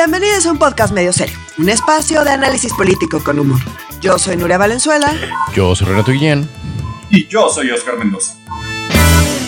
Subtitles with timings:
[0.00, 3.58] Bienvenidos a un podcast medio serio, un espacio de análisis político con humor.
[4.00, 5.12] Yo soy Nuria Valenzuela.
[5.52, 6.48] Yo soy Renato Guillén.
[7.10, 8.36] Y yo soy Oscar Mendoza.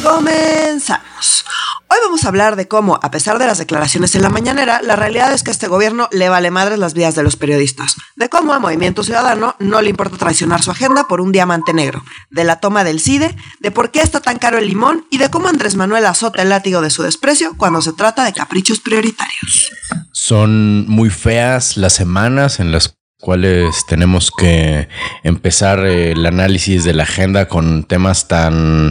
[0.02, 1.44] Comenzamos.
[1.88, 4.96] Hoy vamos a hablar de cómo, a pesar de las declaraciones en la mañanera, la
[4.96, 7.96] realidad es que a este gobierno le vale madres las vidas de los periodistas.
[8.16, 12.02] De cómo a Movimiento Ciudadano no le importa traicionar su agenda por un diamante negro.
[12.30, 15.30] De la toma del CIDE, de por qué está tan caro el limón y de
[15.30, 19.72] cómo Andrés Manuel azota el látigo de su desprecio cuando se trata de caprichos prioritarios.
[20.12, 24.89] Son muy feas las semanas en las cuales tenemos que
[25.22, 28.90] empezar el análisis de la agenda con temas tan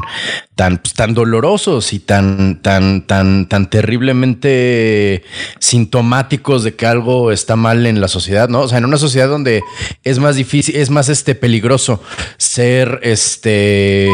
[0.59, 5.23] tan, pues, tan dolorosos y tan, tan, tan, tan terriblemente
[5.57, 8.63] sintomáticos de que algo está mal en la sociedad, ¿no?
[8.63, 9.63] O sea, en una sociedad donde
[10.03, 12.03] es más difícil, es más este peligroso
[12.35, 14.09] ser este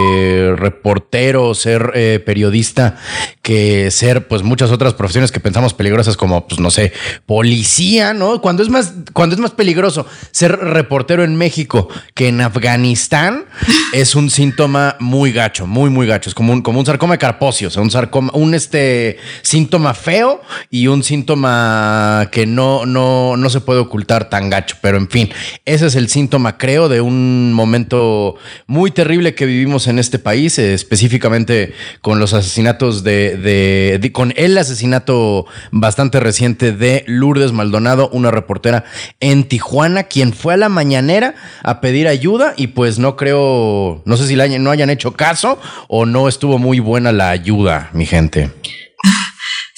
[0.56, 2.98] reportero, ser eh, periodista,
[3.42, 6.94] que ser pues muchas otras profesiones que pensamos peligrosas como, pues no sé,
[7.26, 8.40] policía, ¿no?
[8.40, 13.46] Cuando es más, cuando es más peligroso ser reportero en México que en Afganistán,
[13.94, 17.72] es un síntoma muy gacho, muy, muy gacho como un, como un sarcoma carpocio, o
[17.72, 23.62] sea, un sarcoma, un este síntoma feo y un síntoma que no, no, no se
[23.62, 24.76] puede ocultar tan gacho.
[24.82, 25.30] Pero en fin,
[25.64, 28.36] ese es el síntoma, creo, de un momento
[28.68, 34.34] muy terrible que vivimos en este país, eh, específicamente con los asesinatos de, de, con
[34.36, 38.84] el asesinato bastante reciente de Lourdes Maldonado, una reportera
[39.22, 44.18] en Tijuana, quien fue a la mañanera a pedir ayuda y pues no creo, no
[44.18, 48.06] sé si la, no hayan hecho caso o no estuvo muy buena la ayuda, mi
[48.06, 48.52] gente.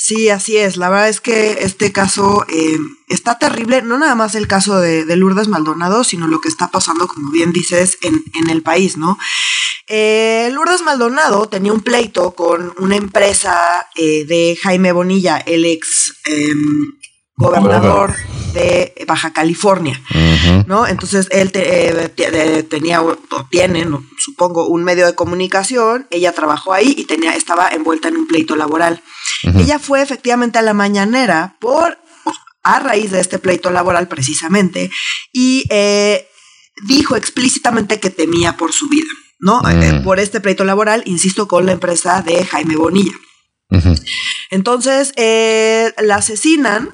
[0.07, 0.77] Sí, así es.
[0.77, 2.77] La verdad es que este caso eh,
[3.09, 7.09] está terrible, no nada más el caso de, Lourdes Maldonado, sino lo que está pasando,
[7.09, 9.17] como bien dices, en, el país, ¿no?
[9.89, 13.57] Eh, Lourdes Maldonado tenía un pleito con una empresa
[13.95, 16.93] eh, de Jaime Bonilla, el ex em,
[17.35, 18.15] gobernador
[18.57, 20.01] de Baja California,
[20.65, 20.87] ¿no?
[20.87, 23.17] Entonces él eh, tenía o
[23.51, 23.85] tiene,
[24.17, 28.55] supongo, un medio de comunicación, ella trabajó ahí y tenía, estaba envuelta en un pleito
[28.55, 29.01] laboral.
[29.43, 31.99] Ella fue efectivamente a la mañanera por,
[32.63, 34.89] a raíz de este pleito laboral precisamente,
[35.31, 36.27] y eh,
[36.87, 39.61] dijo explícitamente que temía por su vida, ¿no?
[39.69, 43.13] Eh, por este pleito laboral, insisto, con la empresa de Jaime Bonilla.
[44.49, 46.89] Entonces, la asesinan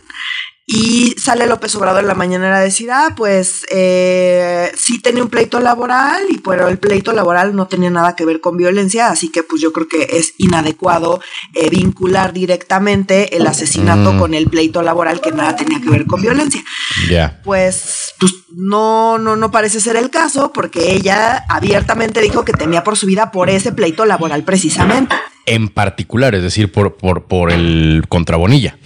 [0.65, 5.29] y sale López Obrador en la mañana a decir, ah, pues eh, sí tenía un
[5.29, 9.29] pleito laboral, y pero el pleito laboral no tenía nada que ver con violencia, así
[9.29, 11.19] que pues yo creo que es inadecuado
[11.53, 14.19] eh, vincular directamente el asesinato mm.
[14.19, 16.63] con el pleito laboral que nada tenía que ver con violencia.
[17.09, 17.41] Ya.
[17.43, 22.85] Pues, pues no, no, no parece ser el caso, porque ella abiertamente dijo que temía
[22.85, 25.13] por su vida por ese pleito laboral precisamente.
[25.45, 28.77] En particular, es decir, por, por, por el contrabonilla.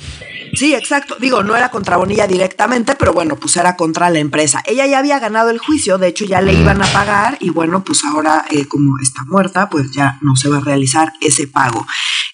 [0.57, 1.17] Sí, exacto.
[1.19, 4.63] Digo, no era contra Bonilla directamente, pero bueno, pues era contra la empresa.
[4.65, 7.83] Ella ya había ganado el juicio, de hecho ya le iban a pagar y bueno,
[7.83, 11.85] pues ahora eh, como está muerta, pues ya no se va a realizar ese pago.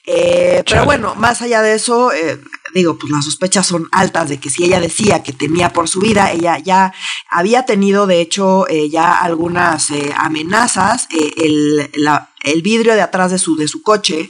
[0.05, 2.39] Eh, pero bueno, más allá de eso, eh,
[2.73, 5.99] digo, pues las sospechas son altas de que si ella decía que temía por su
[5.99, 6.93] vida, ella ya
[7.29, 11.09] había tenido, de hecho, ya algunas amenazas.
[11.11, 14.29] el, la, el vidrio de atrás de su, de su coche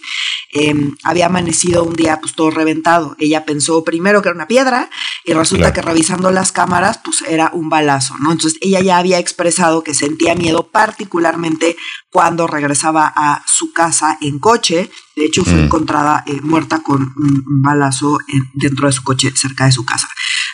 [0.51, 3.15] em, había amanecido un día pues todo reventado.
[3.19, 4.89] Ella pensó primero que era una piedra
[5.25, 8.31] y resulta que revisando las cámaras pues era un balazo, ¿no?
[8.31, 11.75] Entonces ella ya había expresado que sentía miedo particularmente
[12.11, 14.91] cuando regresaba a su casa en coche.
[15.15, 15.63] De hecho fue mm.
[15.65, 18.19] encontrada eh, muerta con un, balazo
[18.53, 20.07] dentro de su coche cerca de su casa.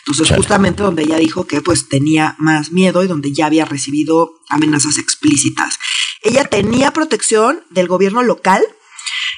[0.05, 4.39] Entonces, justamente donde ella dijo que pues tenía más miedo y donde ya había recibido
[4.49, 5.77] amenazas explícitas.
[6.23, 8.63] Ella tenía protección del gobierno local.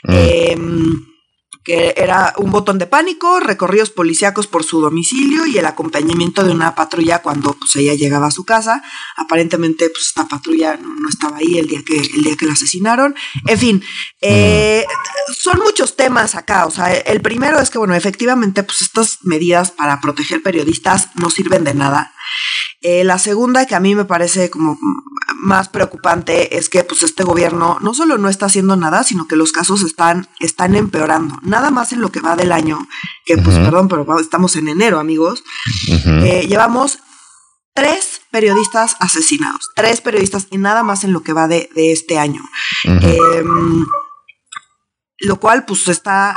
[0.03, 0.13] Mm.
[0.13, 1.11] Em,
[1.63, 6.51] que era un botón de pánico, recorridos policíacos por su domicilio y el acompañamiento de
[6.51, 8.81] una patrulla cuando pues, ella llegaba a su casa.
[9.15, 13.15] Aparentemente, pues esta patrulla no, estaba ahí el día que el día que la asesinaron.
[13.45, 13.83] En fin,
[14.21, 14.85] eh,
[15.37, 16.65] son muchos temas acá.
[16.65, 21.29] O sea, el primero es que, bueno, efectivamente, pues estas medidas para proteger periodistas no
[21.29, 22.13] sirven de nada.
[22.81, 24.77] Eh, la segunda que a mí me parece como
[25.35, 29.35] más preocupante es que pues este gobierno no solo no está haciendo nada, sino que
[29.35, 31.39] los casos están, están empeorando.
[31.43, 32.79] Nada más en lo que va del año,
[33.25, 35.43] que pues perdón, pero estamos en enero, amigos.
[35.87, 36.99] Eh, llevamos
[37.73, 42.41] tres periodistas asesinados, tres periodistas y nada más en lo que va de, este año.
[42.83, 43.85] Em,
[45.19, 46.35] lo cual pues está,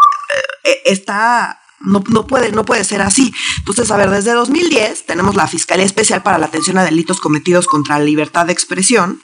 [0.62, 3.32] eh, está no, no, puede, no puede ser así.
[3.58, 7.66] Entonces, a ver, desde 2010 tenemos la Fiscalía Especial para la Atención a Delitos Cometidos
[7.66, 9.20] contra la Libertad de Expresión.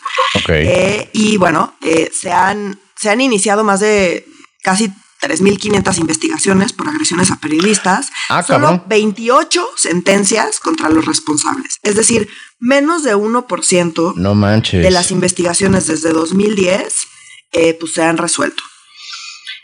[0.68, 4.26] Eh, y bueno, eh, se, han, se han iniciado más de
[4.62, 4.90] casi
[5.22, 8.84] 3.500 investigaciones por agresiones a periodistas, Ah, solo cabrón.
[8.88, 11.78] 28 sentencias contra los responsables.
[11.82, 12.28] Es decir,
[12.58, 14.82] menos de 1% No manches.
[14.82, 16.94] de las investigaciones desde 2010
[17.52, 18.62] eh, pues se han resuelto.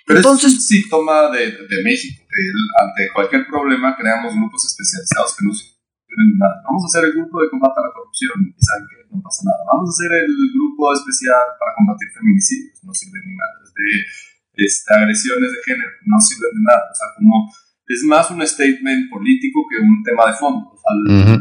[0.07, 2.43] Pero Entonces- es un síntoma de, de México, que
[2.79, 6.63] ante cualquier problema creamos grupos especializados que no sirven nada.
[6.63, 9.43] Vamos a hacer el grupo de combate a la corrupción y saben que no pasa
[9.51, 9.61] nada.
[9.67, 13.67] Vamos a hacer el grupo especial para combatir feminicidios, no sirven ni madres.
[13.75, 16.85] De este, agresiones de género, no sirven de nada.
[16.87, 17.35] O sea, como
[17.91, 20.71] es más un statement político que un tema de fondo.
[20.71, 21.35] O sea, Ujú.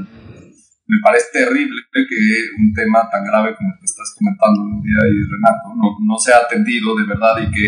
[0.89, 2.21] me parece terrible que
[2.57, 6.37] un tema tan grave como el que estás comentando, Nuria y Renato, no, no sea
[6.49, 7.65] atendido de verdad y que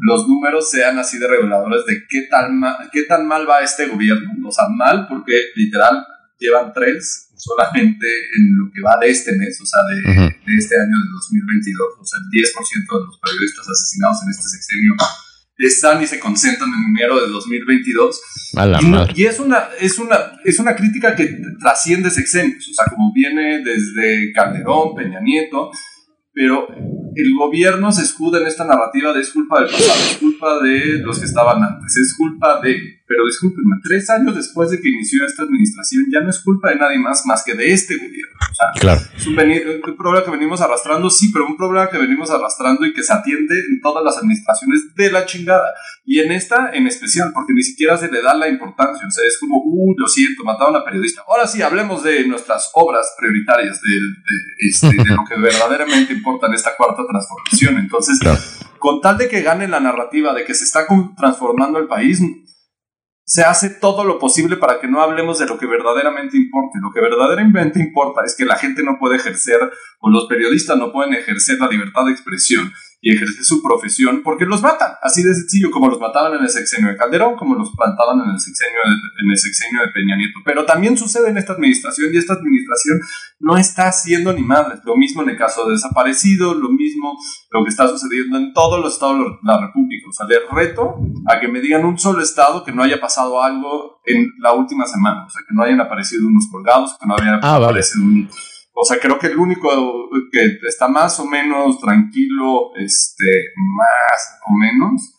[0.00, 3.86] los números sean así de reveladores de qué tan, ma- qué tan mal va este
[3.86, 4.30] gobierno.
[4.46, 6.04] O sea, mal porque literal
[6.38, 8.06] llevan tres solamente
[8.38, 10.22] en lo que va de este mes, o sea, de, Ujú.
[10.46, 11.88] de este año de 2022.
[12.00, 14.94] O sea, el 10% de los periodistas asesinados en este sexenio
[15.58, 18.20] están y se concentran en enero de 2022.
[18.56, 19.12] A la Y, madre.
[19.14, 23.62] y es una es una es una crítica que trasciende sexenios, o sea, como viene
[23.62, 25.70] desde Calderón, Peña Nieto,
[26.32, 26.68] pero
[27.14, 30.98] el gobierno se escuda en esta narrativa de es culpa del pasado, es culpa de
[31.02, 35.26] los que estaban antes, es culpa de, pero discúlpenme, tres años después de que inició
[35.26, 38.36] esta administración ya no es culpa de nadie más más que de este gobierno.
[38.52, 39.00] O sea, Claro.
[39.16, 42.92] es un, un problema que venimos arrastrando, sí, pero un problema que venimos arrastrando y
[42.94, 45.74] que se atiende en todas las administraciones de la chingada.
[46.04, 49.04] Y en esta en especial, porque ni siquiera se le da la importancia.
[49.06, 51.22] O sea, es como, uh, lo siento, mataron a periodista.
[51.26, 56.46] Ahora sí, hablemos de nuestras obras prioritarias, de, de, este, de lo que verdaderamente importa
[56.46, 57.76] en esta cuarta transformación.
[57.78, 58.38] Entonces, Claro.
[58.78, 60.86] con tal de que gane la narrativa de que se está
[61.16, 62.20] transformando el país,
[63.30, 66.80] se hace todo lo posible para que no hablemos de lo que verdaderamente importa.
[66.82, 70.90] Lo que verdaderamente importa es que la gente no puede ejercer, o los periodistas no
[70.90, 74.92] pueden ejercer la libertad de expresión y ejercer su profesión porque los matan.
[75.02, 78.30] Así de sencillo, como los mataban en el sexenio de Calderón, como los plantaban en
[78.34, 78.90] el sexenio de,
[79.24, 80.40] en el sexenio de Peña Nieto.
[80.44, 83.00] Pero también sucede en esta administración y esta administración
[83.40, 84.80] no está haciendo ni madres.
[84.84, 87.16] Lo mismo en el caso de desaparecidos, lo mismo
[87.50, 90.06] lo que está sucediendo en todos los estados de la República.
[90.08, 90.96] O sea, les reto
[91.26, 94.86] a que me digan un solo estado que no haya pasado algo en la última
[94.86, 95.24] semana.
[95.24, 97.64] O sea, que no hayan aparecido unos colgados, que no hayan Ah, vale.
[97.80, 98.28] aparecido un...
[98.72, 99.68] O sea, creo que el único
[100.32, 103.24] que está más o menos tranquilo, este,
[103.56, 105.16] más o menos,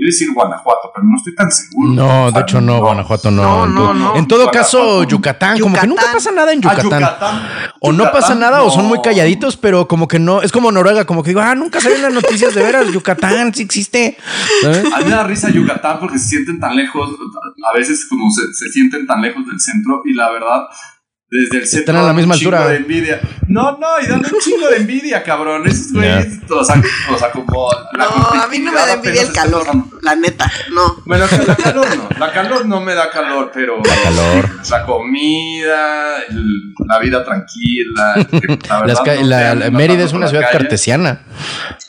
[0.00, 1.90] Iba a decir Guanajuato, pero no estoy tan seguro.
[1.92, 3.42] No, de sea, hecho no, Guanajuato no.
[3.42, 4.16] No, En no, to- no.
[4.16, 5.02] En todo caso.
[5.02, 7.00] Yucatán, como que nunca pasa nada en Ah, Yucatán.
[7.00, 7.48] Yucatán.
[7.80, 11.04] O no pasa nada o son muy calladitos, pero como que no, es como Noruega,
[11.04, 14.16] como que digo, ah, nunca salen las noticias de veras, Yucatán sí existe.
[14.62, 14.84] ¿sabes?
[14.92, 17.10] A mí me da risa Yucatán porque se sienten tan lejos,
[17.68, 20.68] a veces como se, se sienten tan lejos del centro y la verdad,
[21.30, 22.70] desde el centro Están a la misma un chingo altura.
[22.72, 23.20] de envidia.
[23.48, 25.66] No, no, y dan un chingo de envidia, cabrón.
[25.66, 26.82] Esos güeyes, o, sea,
[27.12, 29.66] o sea, como la No, a mí no me da envidia el calor,
[30.02, 30.96] la neta, no.
[31.06, 34.50] Bueno, la calor no, la calor no me da calor, pero La calor.
[34.70, 38.14] la comida, el- la vida tranquila,
[38.68, 40.58] la verdad no Mérida es una ciudad calle.
[40.58, 41.20] cartesiana.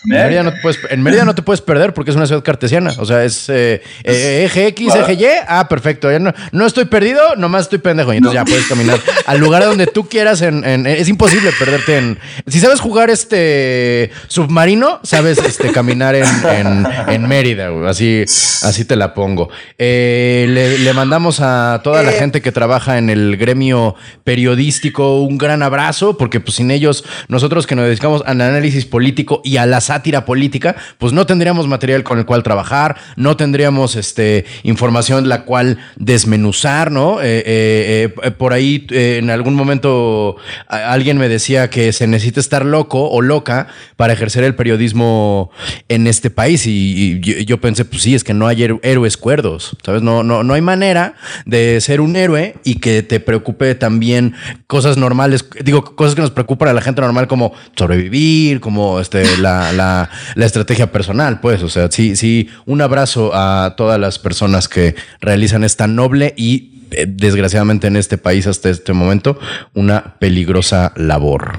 [0.05, 0.23] En Mérida.
[0.25, 2.93] Mérida, no te puedes, en Mérida no te puedes perder porque es una ciudad cartesiana.
[2.97, 5.25] O sea, es eh, eh, eje X, eje Y.
[5.47, 6.11] Ah, perfecto.
[6.11, 8.13] Ya no, no estoy perdido, nomás estoy pendejo.
[8.13, 8.45] Y entonces No.
[8.45, 10.41] ya puedes caminar al lugar donde tú quieras.
[10.41, 12.19] En, en- es imposible perderte en.
[12.47, 17.69] Si sabes jugar este submarino, sabes este, caminar en, en- en Mérida.
[17.69, 17.87] güey.
[17.89, 19.49] Así, así te la pongo.
[19.77, 22.19] Eh, le, le mandamos a toda la Eh.
[22.19, 27.67] gente que trabaja en el gremio periodístico un gran abrazo, porque pues sin ellos, nosotros
[27.67, 32.03] que nos dedicamos al análisis político y a la sátira política, pues no tendríamos material
[32.03, 37.17] con el cual trabajar, no tendríamos este información la cual desmenuzar, ¿no?
[37.21, 43.09] Eh, por ahí eh, en algún momento alguien me decía que se necesita estar loco
[43.09, 45.51] o loca para ejercer el periodismo
[45.87, 49.17] en este país y, yo, yo pensé, pues sí, es que no hay héro- héroes
[49.17, 50.01] cuerdos, ¿sabes?
[50.01, 51.13] No, no, no hay manera
[51.45, 54.33] de ser un héroe y que te preocupe también
[54.67, 59.37] cosas normales, digo, cosas que nos preocupan a la gente normal como sobrevivir, como este,
[59.37, 64.19] la, la, la estrategia personal, pues, o sea, sí, sí, un abrazo a todas las
[64.19, 69.39] personas que realizan esta noble y desgraciadamente en este país hasta este momento
[69.73, 71.53] una peligrosa labor.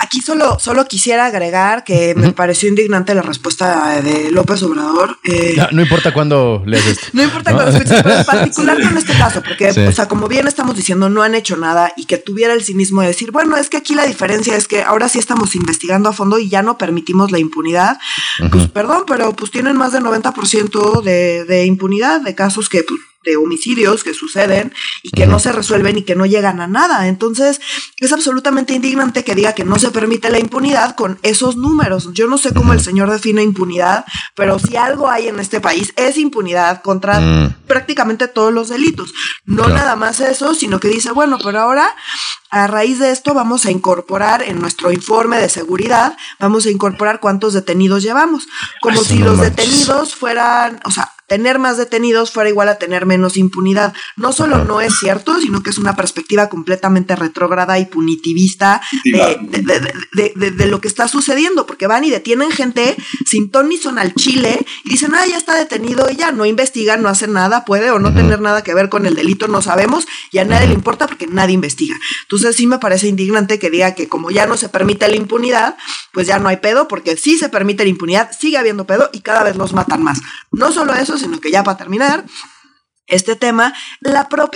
[0.00, 5.18] Aquí solo, solo quisiera agregar que me pareció indignante la respuesta de López Obrador.
[5.24, 7.06] eh, No, no importa cuándo lees esto.
[7.12, 9.80] No importa cuál escuches, pero en particular con este caso, porque, Sí.
[9.80, 13.02] o sea, como bien estamos diciendo, no han hecho nada y que tuviera el cinismo
[13.02, 16.12] de decir, bueno, es que aquí la diferencia es que ahora sí estamos investigando a
[16.12, 17.96] fondo y ya no permitimos la impunidad.
[18.50, 23.00] Pues perdón, pero pues tienen más del 90% de, de impunidad de casos que pues,
[23.24, 27.08] de homicidios que suceden y que no se resuelven y que no llegan a nada.
[27.08, 27.60] Entonces,
[27.98, 32.10] es absolutamente indignante que diga que no se permite la impunidad con esos números.
[32.12, 34.04] Yo no sé cómo el señor define impunidad,
[34.34, 37.54] pero si algo hay en este país es impunidad contra mm.
[37.66, 39.12] prácticamente todos los delitos.
[39.44, 41.88] No nada más eso, sino que dice, bueno, pero ahora
[42.50, 47.18] a raíz de esto vamos a incorporar en nuestro informe de seguridad, vamos a incorporar
[47.18, 48.46] cuántos detenidos llevamos,
[48.80, 53.36] como si los detenidos fueran, o sea, tener más detenidos fuera igual a tener menos
[53.36, 53.92] impunidad.
[54.14, 60.66] No solo no es cierto, sino que es una perspectiva completamente retrógrada y punitivista de,
[60.68, 64.64] lo que está sucediendo, porque van y detienen gente sin ton ni son al chile
[64.84, 67.98] y dicen, ah, ya está detenido y ya no investigan, no hacen nada, puede o
[67.98, 71.08] no tener nada que ver con el delito, no sabemos y a nadie le importa
[71.08, 71.96] porque nadie investiga.
[72.22, 75.76] Entonces sí me parece indignante que diga que como ya no se permite la impunidad,
[76.12, 79.22] pues ya no hay pedo, porque sí se permite la impunidad, sigue habiendo pedo y
[79.22, 80.20] cada vez los matan más.
[80.52, 82.24] No solo eso, sino que ya para terminar
[83.06, 83.74] este tema,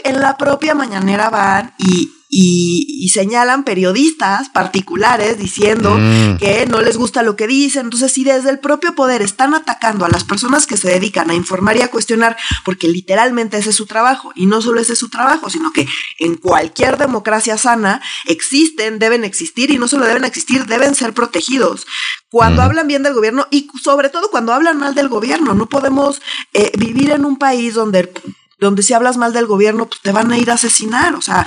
[0.04, 6.36] en la propia mañanera van y y, señalan periodistas particulares diciendo mm.
[6.36, 7.86] que no les gusta lo que dicen.
[7.86, 11.34] Entonces, si desde el propio poder están atacando a las personas que se dedican a
[11.34, 14.98] informar y a cuestionar, porque literalmente ese es su trabajo, y no solo ese es
[14.98, 15.86] su trabajo, sino que
[16.18, 21.86] en cualquier democracia sana existen, deben existir, y no solo deben existir, deben ser protegidos.
[22.30, 26.20] Cuando hablan bien del gobierno y sobre todo cuando hablan mal del gobierno, no podemos
[26.52, 28.12] eh, vivir en un país donde
[28.58, 31.14] donde si hablas mal del gobierno, pues te van a ir a asesinar.
[31.14, 31.46] O sea,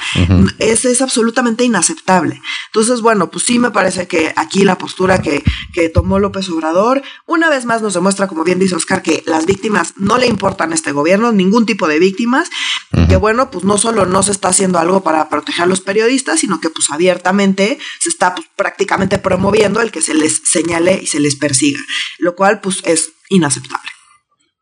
[0.59, 2.41] es, es, absolutamente inaceptable.
[2.67, 7.01] Entonces, bueno, pues sí me parece que aquí la postura que, que tomó López Obrador,
[7.25, 10.71] una vez más nos demuestra, como bien dice Oscar, que las víctimas no le importan
[10.71, 12.49] a este gobierno, ningún tipo de víctimas,
[12.93, 15.81] y que bueno, pues no solo no se está haciendo algo para proteger a los
[15.81, 20.99] periodistas, sino que pues abiertamente se está pues, prácticamente promoviendo el que se les señale
[21.01, 21.79] y se les persiga,
[22.19, 23.89] lo cual pues es inaceptable.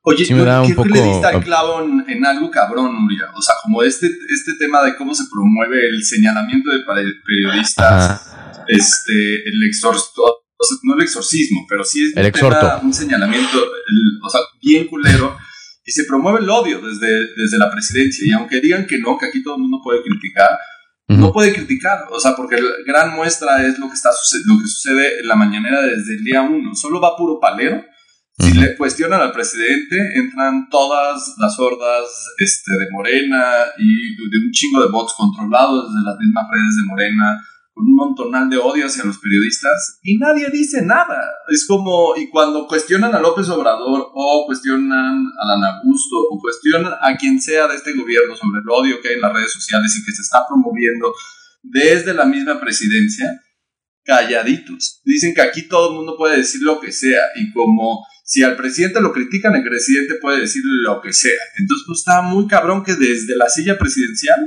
[0.10, 0.90] Oye, sí me da un poco...
[0.90, 3.30] le diste clavo en, algo cabrón, Nuria.
[3.36, 6.80] O sea, como este, este tema de cómo se promueve el señalamiento de
[7.26, 8.34] periodistas,
[8.68, 10.26] este, el exorcismo,
[10.84, 13.58] no el exorcismo, pero sí es el un, un señalamiento,
[14.24, 15.38] o sea, bien culero.
[15.86, 18.28] Y se promueve el odio desde, desde la presidencia.
[18.28, 20.50] Y aunque digan que no, que aquí todo el mundo puede criticar,
[21.08, 24.10] no puede criticar, o sea, porque la gran muestra es lo que, está,
[24.46, 26.76] lo que sucede en la mañanera desde el día uno.
[26.76, 27.84] Solo va puro palero
[28.40, 34.52] si le cuestionan al presidente, entran todas las hordas este, de Morena y de un
[34.52, 37.42] chingo de bots controlados desde las mismas redes de Morena,
[37.74, 41.20] con un montonal de odio hacia los periodistas, y nadie dice nada.
[41.50, 46.94] Es como, y cuando cuestionan a López Obrador, o cuestionan a Dan Augusto, o cuestionan
[47.02, 49.96] a quien sea de este gobierno sobre el odio que hay en las redes sociales
[49.98, 51.14] y que se está promoviendo
[51.62, 53.26] desde la misma presidencia,
[54.04, 55.02] calladitos.
[55.04, 58.56] Dicen que aquí todo el mundo puede decir lo que sea, y como si al
[58.56, 61.42] presidente lo critican, el presidente puede decir lo que sea.
[61.58, 64.38] Entonces, pues está muy cabrón que desde la silla presidencial,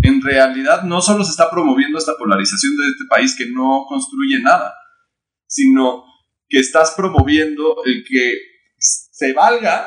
[0.00, 4.40] en realidad no solo se está promoviendo esta polarización de este país que no construye
[4.40, 4.72] nada,
[5.46, 6.04] sino
[6.48, 8.38] que estás promoviendo el que
[8.78, 9.86] se valga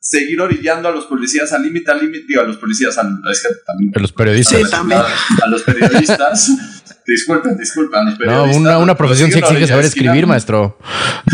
[0.00, 4.12] seguir orillando a los policías al límite, al límite, a los policías, al, a los
[4.12, 4.70] periodistas.
[4.72, 5.00] también.
[5.00, 6.77] A los periodistas
[7.08, 8.04] Disculpen, disculpen.
[8.26, 10.76] no, una, una profesión sí exige saber escribir, maestro.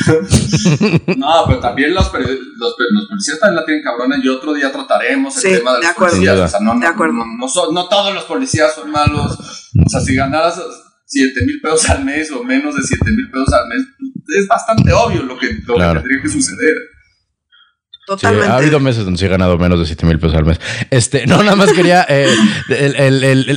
[1.17, 2.75] no, pero también los, los,
[3.09, 6.39] policías también la tienen cabrona y otro día trataremos el tema de, los policías.
[6.39, 7.15] O sea, no, de acuerdo.
[7.15, 9.37] No, no, todos los policías son malos.
[9.85, 10.63] O sea, si ganaras
[11.07, 13.85] 7 mil pesos al mes o menos de 7 mil pesos al mes,
[14.39, 16.77] es bastante obvio lo que, lo que tendría que suceder.
[18.07, 18.51] Totalmente.
[18.51, 20.61] ha habido meses donde sí he ganado menos de 7 mil pesos al mes.
[20.91, 22.05] Este, no, nada más quería.
[22.09, 22.29] Eh,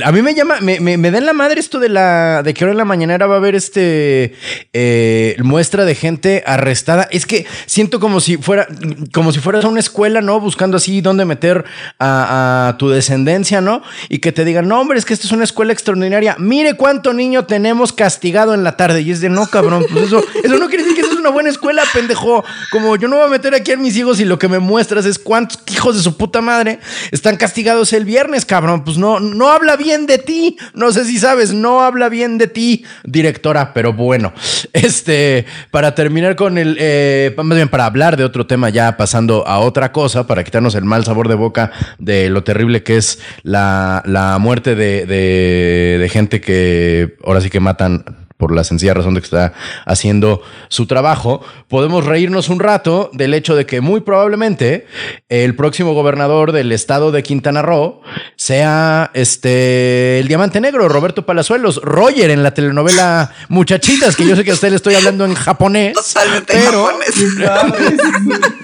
[0.04, 2.54] a mí me llama, me, me, me, da en la madre esto de la de
[2.54, 4.34] que ahora en la mañanera va a haber este
[4.72, 7.08] eh, muestra de gente arrestada.
[7.10, 8.66] Es que siento como si fuera,
[9.12, 10.40] como si fueras a una escuela, ¿no?
[10.40, 11.64] Buscando así dónde meter
[12.00, 13.82] a, tu descendencia, ¿no?
[14.08, 16.36] Y que te digan, no, hombre, es que esta es una escuela extraordinaria.
[16.38, 19.02] Mire cuánto niño tenemos castigado en la tarde.
[19.02, 19.84] Y es de no, cabrón.
[19.90, 22.42] Pues eso, eso no quiere decir que una buena escuela, pendejo.
[22.70, 25.04] Como yo no voy a meter aquí a mis hijos y lo que me muestras
[25.04, 26.78] es cuántos hijos de su puta madre
[27.12, 28.82] están castigados el viernes, cabrón.
[28.82, 30.56] Pues no, no habla bien de ti.
[30.72, 34.32] No sé si sabes, no habla bien de ti, directora, pero bueno.
[34.78, 39.46] Este, para terminar con el, eh, más bien para hablar de otro tema, ya pasando
[39.46, 43.18] a otra cosa, para quitarnos el mal sabor de boca de lo terrible que es
[43.42, 44.02] la,
[44.40, 49.26] muerte de, de gente que ahora sí que matan por la sencilla razón de que
[49.26, 49.52] está
[49.84, 54.86] haciendo su trabajo, podemos reírnos un rato del hecho de que muy probablemente
[55.28, 58.00] el próximo gobernador del estado de Quintana Roo
[58.36, 64.44] sea este el diamante negro, Roberto Palazuelos, Roger en la telenovela Muchachitas, que yo sé
[64.44, 65.94] que a usted le estoy hablando en japonés.
[65.94, 67.98] Totalmente pero japonés.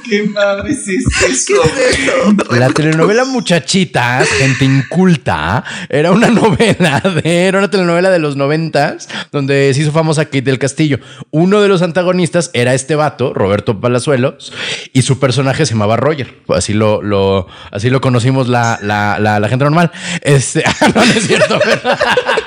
[0.09, 1.09] ¿Qué madre es eso?
[1.19, 2.35] ¿Qué es eso?
[2.57, 9.09] la telenovela Muchachitas, gente inculta, era una novela de, era una telenovela de los noventas
[9.33, 10.99] donde se hizo famosa Kate del Castillo.
[11.31, 14.53] Uno de los antagonistas era este vato, Roberto Palazuelos,
[14.93, 16.35] y su personaje se llamaba Roger.
[16.49, 19.91] Así lo, lo, así lo conocimos la, la, la, la gente normal.
[20.23, 21.59] Este, no, no es cierto.
[21.65, 21.81] pero-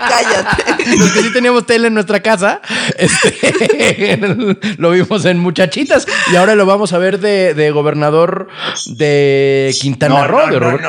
[0.08, 0.98] Cállate.
[0.98, 2.62] los que sí teníamos tele en nuestra casa,
[2.98, 4.20] este,
[4.78, 8.48] lo vimos en Muchachitas y ahora lo vamos a ver de, de gobernador
[8.86, 10.48] de Quintana Roo.
[10.50, 10.84] de Robert-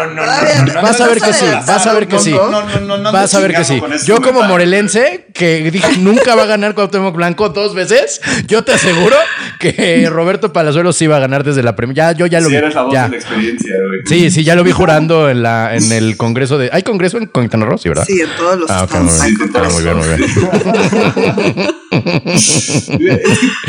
[0.83, 2.33] Vas a ver que sí, vas a ver que sí.
[2.33, 3.81] No, no, no, no Vas a ver que sí.
[4.07, 8.73] Yo como morelense, que dije nunca va a ganar Cuauhtémoc Blanco dos veces, yo te
[8.73, 9.17] aseguro
[9.59, 12.13] que Roberto Palazuelos sí va a ganar desde la primera.
[12.13, 12.57] Ya, yo ya lo Si vi.
[12.59, 13.05] eres la voz ya.
[13.05, 14.01] de la experiencia, güey.
[14.07, 16.71] Sí, sí, ya lo vi jurando en la en el congreso de.
[16.73, 17.79] ¿Hay congreso en Quintana Roo?
[17.79, 18.05] Sí, ¿verdad?
[18.07, 19.51] Sí, en todos los Ah, ok, estados muy bien.
[19.55, 21.75] Ah, muy bien, muy bien.
[21.91, 23.23] Es que,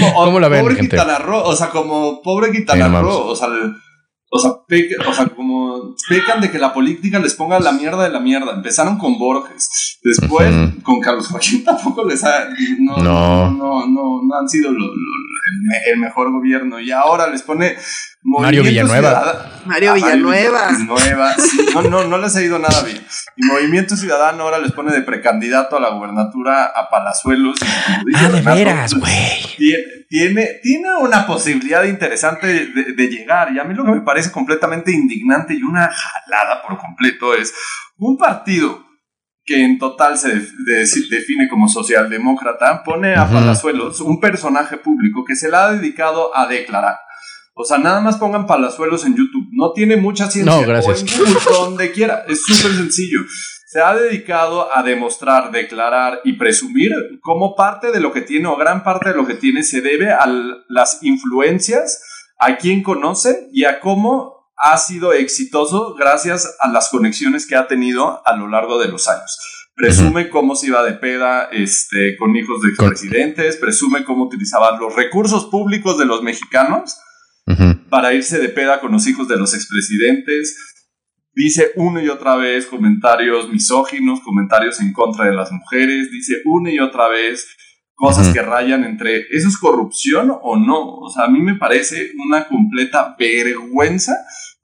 [0.03, 0.95] o- ¿Cómo la ven, Pobre gente?
[0.97, 3.75] Quintana Roo, o sea, como pobre Quintana Sí, Roo, o sea, el-
[4.31, 8.03] o sea, peca- o sea, como pecan de que la política les ponga la mierda
[8.03, 8.53] de la mierda.
[8.53, 12.47] Empezaron con Borges, después con Carlos Joaquín tampoco les ha,
[12.79, 13.51] no, No.
[13.51, 17.27] no, no, no, no han sido lo- lo- el, me- el mejor gobierno y ahora
[17.27, 17.75] les pone
[18.21, 18.63] Mario Movimiento
[18.93, 19.09] Villanueva.
[19.21, 20.67] Ciudadano- Mario Ah, Villanueva.
[20.69, 21.65] Villanueva, sí.
[21.73, 23.01] No, no, no les ha ido nada bien.
[23.37, 27.57] Y Movimiento Ciudadano ahora les pone de precandidato a la gubernatura a Palazuelos.
[28.15, 29.13] Ah, de veras, güey.
[29.57, 33.51] tiene, tiene, tiene una posibilidad interesante de, de llegar.
[33.53, 37.53] Y a mí lo que me parece completamente indignante y una jalada por completo es
[37.97, 38.85] un partido
[39.49, 43.27] que en total se def- de- define como socialdemócrata, pone a.
[43.29, 46.97] Palazuelos un personaje público que se le ha dedicado a declarar.
[47.55, 49.47] O sea, nada más pongan Palazuelos en YouTube.
[49.51, 50.53] No tiene mucha ciencia.
[50.53, 51.03] No, gracias.
[51.47, 52.23] O donde quiera.
[52.27, 53.19] Es súper sencillo.
[53.67, 56.91] Se ha dedicado a demostrar, declarar y presumir
[57.21, 60.11] cómo parte de lo que tiene o gran parte de lo que tiene se debe
[60.11, 60.25] a
[60.69, 62.01] las influencias,
[62.39, 67.67] a quien conoce y a cómo ha sido exitoso gracias a las conexiones que ha
[67.67, 69.39] tenido a lo largo de los años.
[69.75, 74.93] Presume cómo se iba de peda este, con hijos de expresidentes, presume cómo utilizaba los
[74.93, 76.97] recursos públicos de los mexicanos
[77.47, 77.87] Ujú.
[77.89, 80.57] para irse de peda con los hijos de los expresidentes.
[81.33, 86.11] Dice una y otra vez comentarios misóginos, comentarios en contra de las mujeres.
[86.11, 87.47] Dice una y otra vez
[87.95, 88.33] cosas Ujú.
[88.33, 90.97] que rayan entre ¿eso es corrupción o no?
[90.97, 94.13] O sea, a mí me parece una completa vergüenza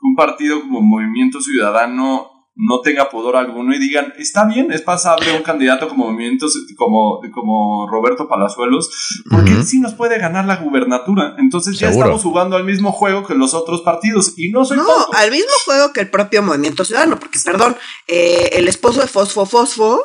[0.06, 4.82] que un partido como Movimiento Ciudadano no tenga pudor alguno y digan, está bien, es
[4.82, 8.90] pasable un candidato como Movimiento, como, como Roberto Palazuelos,
[9.30, 11.36] porque él sí nos puede ganar la gubernatura.
[11.38, 12.06] Entonces ya Seguro.
[12.06, 15.14] estamos jugando al mismo juego que los otros partidos y no soy No, poco.
[15.18, 17.76] al mismo juego que el propio Movimiento Ciudadano, porque, perdón,
[18.08, 20.00] eh, el esposo de Fosfo Fosfo,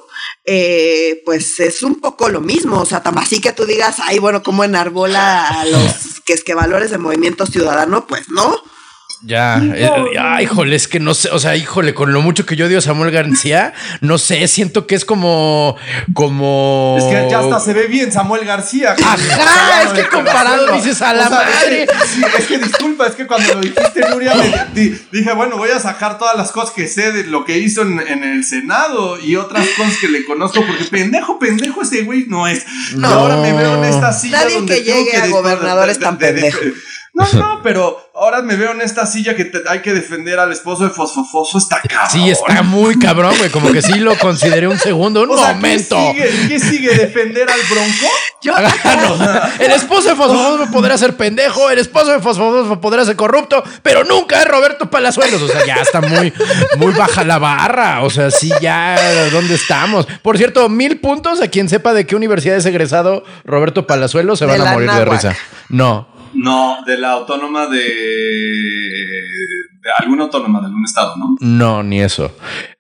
[0.45, 2.81] eh, pues es un poco lo mismo.
[2.81, 6.43] O sea, tan así que tú digas, ay, bueno, ¿cómo enarbola a los que es
[6.43, 8.09] que valores de Movimiento Ciudadano?
[8.09, 8.57] Pues no.
[9.23, 12.57] Ya, eh, ya, híjole, es que no sé, o sea, híjole, con lo mucho que
[12.57, 15.77] yo odio a Samuel García, no sé, siento que es como,
[16.15, 16.97] como.
[16.99, 18.97] Es que ya hasta se ve bien Samuel García.
[18.99, 21.87] Ajá, es que comparado dices a la madre.
[21.91, 25.33] Es que, sí, es que disculpa, es que cuando lo dijiste, Nuria, me- di- dije,
[25.35, 28.25] bueno, voy a sacar todas las cosas que sé de lo que hizo en, en
[28.25, 32.65] el Senado y otras cosas que le conozco, porque pendejo, pendejo ese güey no es.
[32.95, 33.09] No.
[33.09, 36.17] ahora me veo en esta silla Nadie donde que tengo llegue a gobernador es tan
[36.19, 36.59] pendejo.
[37.13, 40.53] No, no, pero ahora me veo en esta silla que te- hay que defender al
[40.53, 41.59] esposo de Fosfofoso.
[41.59, 42.11] Está cabrón.
[42.11, 43.51] Sí, está muy cabrón, güey.
[43.51, 45.97] Como que sí lo consideré un segundo, un O sea, momento.
[46.15, 46.49] ¿qué sigue?
[46.49, 46.95] ¿Qué sigue?
[46.95, 48.07] ¿Defender al bronco?
[48.43, 49.65] Yo, Ah, no.
[49.65, 54.05] El esposo de Fosfosfosfo podrá ser pendejo, el esposo de Fosfosfosfo podrá ser corrupto, pero
[54.05, 55.43] nunca es Roberto Palazuelos.
[55.43, 56.33] O sea, ya está muy,
[56.79, 58.03] muy baja la barra.
[58.03, 58.97] O sea, sí, ya,
[59.31, 60.07] ¿dónde estamos?
[60.23, 64.47] Por cierto, mil puntos a quien sepa de qué universidad es egresado Roberto Palazuelos se
[64.47, 65.37] De van a morir de risa.
[65.69, 66.09] No.
[66.35, 67.79] No, de la autónoma de,
[69.81, 71.37] de alguna autónoma de algún estado, ¿no?
[71.41, 72.33] No, ni eso.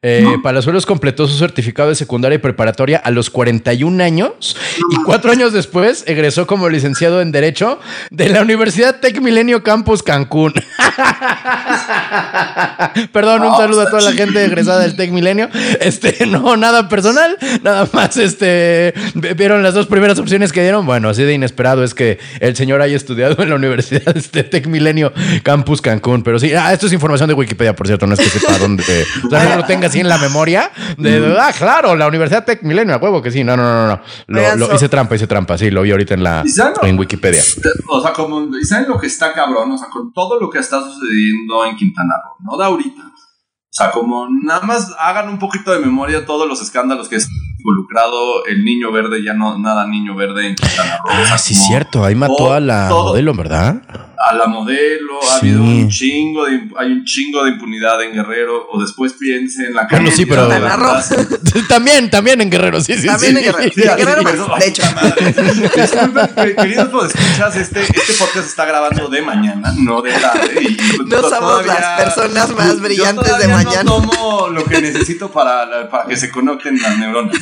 [0.02, 4.56] Eh, Palazuelos completó su certificado de secundaria y preparatoria a los 41 años
[4.92, 7.78] y cuatro años después egresó como licenciado en Derecho
[8.10, 10.54] de la Universidad Tec Milenio Campus Cancún.
[13.12, 15.50] Perdón, un saludo a toda la gente egresada del Tec Milenio.
[15.80, 18.94] Este, no, nada personal, nada más, este,
[19.36, 20.86] vieron las dos primeras opciones que dieron.
[20.86, 24.66] Bueno, así de inesperado es que el señor haya estudiado en la Universidad este, Tec
[24.66, 26.22] Milenio Campus Cancún.
[26.22, 29.04] Pero sí, ah, esto es información de Wikipedia, por cierto, no es que sepa dónde.
[29.26, 30.70] O sea, no lo tenga así en la memoria.
[30.96, 33.44] De, ah, claro, la Universidad Tech Milenio, a huevo que sí.
[33.44, 34.00] No, no, no, no.
[34.28, 35.58] Lo, Oigan, lo- so- hice trampa, hice trampa.
[35.58, 37.42] Sí, lo vi ahorita en la ¿Y saben lo- en Wikipedia.
[37.88, 39.70] O sea, como, ¿y saben lo que está cabrón?
[39.72, 43.02] O sea, con todo lo que está sucediendo en Quintana Roo, no de ahorita.
[43.02, 47.28] O sea, como nada más hagan un poquito de memoria todos los escándalos que es
[47.58, 51.12] involucrado el niño verde, ya no nada niño verde en Quintana Roo.
[51.22, 52.04] O sea, Ah, sí, como cierto.
[52.04, 53.82] Ahí mató todo- a la todo- modelo, ¿verdad?
[54.28, 55.48] A la modelo, ha Sí.
[55.48, 59.72] habido un chingo de, hay un chingo de impunidad en Guerrero, o después piense en
[59.74, 60.46] la Bueno, sí, pero-
[61.68, 63.38] también, también en Guerrero, sí, sí, También sí.
[63.38, 63.72] en Guerrero.
[63.74, 64.50] Sí, En Guerrero perdón.
[64.58, 64.82] de hecho.
[65.74, 70.54] Disculpen, queridos podescuchas, este, este podcast está grabando de mañana, no de tarde.
[70.60, 73.82] Y pues, No somos todavía- las personas más yo brillantes de mañana.
[73.84, 77.36] No tomo lo que necesito para, la- para que se conecten las neuronas.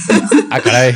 [0.51, 0.95] Ah, caray.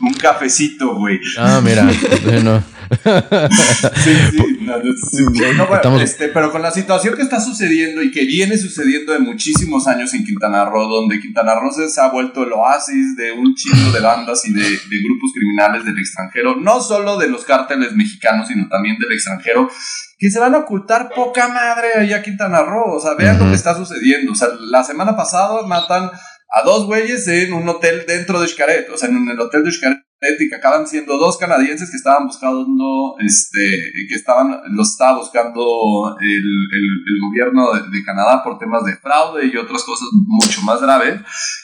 [0.00, 1.20] Un cafecito, güey.
[1.38, 1.86] Ah, mira.
[2.24, 2.62] Bueno.
[4.04, 8.10] Sí, sí, no, no, bueno, Estamos- este, pero con la situación que está sucediendo y
[8.10, 12.42] que viene sucediendo de muchísimos años en Quintana Roo, donde Quintana Roo se ha vuelto
[12.44, 16.80] el oasis de un chingo de bandas y de, de grupos criminales del extranjero, no
[16.80, 19.68] solo de los cárteles mexicanos, sino también del extranjero,
[20.18, 22.96] que se van a ocultar poca madre allá a Quintana Roo.
[22.96, 24.32] O sea, vean lo que está sucediendo.
[24.32, 26.10] O sea, la semana pasada matan
[26.50, 29.70] a dos güeyes en un hotel dentro de Xcaret, o sea, en el hotel de
[29.72, 33.60] Xcaret que acaban siendo dos canadienses que estaban buscando, este,
[34.08, 38.96] que estaban, los estaba buscando el, el- el gobierno de, de Canadá por temas de
[38.96, 41.20] fraude y otras cosas mucho más graves.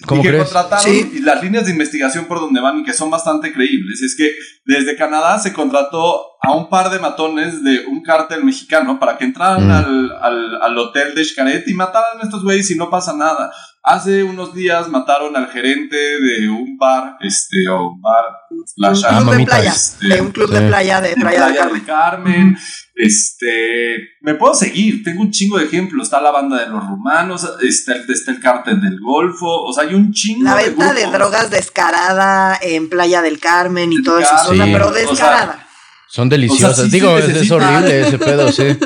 [0.07, 0.45] ¿Cómo y que crees?
[0.45, 1.11] contrataron, Sí.
[1.15, 4.31] y las líneas de investigación por donde van y que son bastante creíbles, es que
[4.65, 9.25] desde Canadá se contrató a un par de matones de un cártel mexicano para que
[9.25, 9.71] entraran Mm.
[9.71, 13.51] al, al, al hotel de Xcaret y mataran a estos güeyes y no pasa nada.
[13.87, 18.93] Hace unos días mataron al gerente de un bar, este, o un bar, Un Ah,
[18.93, 19.55] club de mamitas.
[19.57, 19.71] playa.
[19.73, 21.75] este, De un club de playa de de Playa del Playa Carmen.
[21.75, 22.57] del Carmen.
[22.95, 26.05] Este, me puedo seguir, tengo un chingo de ejemplos.
[26.07, 29.85] Está la banda de los rumanos, está, el- está el cártel del Golfo, o sea,
[29.85, 34.23] hay un chingo La de venta de drogas descarada en Playa del Carmen y toda
[34.23, 34.73] esa Carmen, zona, Sí.
[34.73, 35.67] pero o sea, descarada.
[36.15, 36.71] Son deliciosas.
[36.71, 38.63] O sea, sí se Digo, es- horrible ese pedo, sí.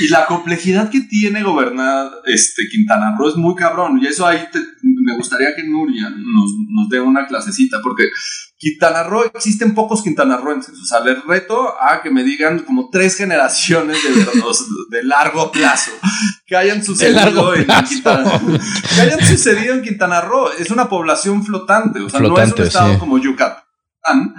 [0.00, 3.98] Y la complejidad que tiene gobernar este Quintana Roo es muy cabrón.
[4.02, 8.04] Y eso ahí te- me gustaría que Nuria nos, nos dé una clasecita, porque
[8.58, 10.78] Quintana Roo existen pocos quintanarroenses.
[10.78, 14.32] O sea, les reto a que me digan como tres generaciones de, verdad-
[14.90, 15.92] de largo plazo
[16.46, 17.88] que hayan sucedido en plazo.
[17.88, 18.40] Quintana
[18.94, 20.50] que hayan sucedido en Quintana Roo.
[20.58, 22.00] Es una población flotante.
[22.00, 22.98] O sea, no es un estado sí.
[22.98, 24.34] como Yucatán.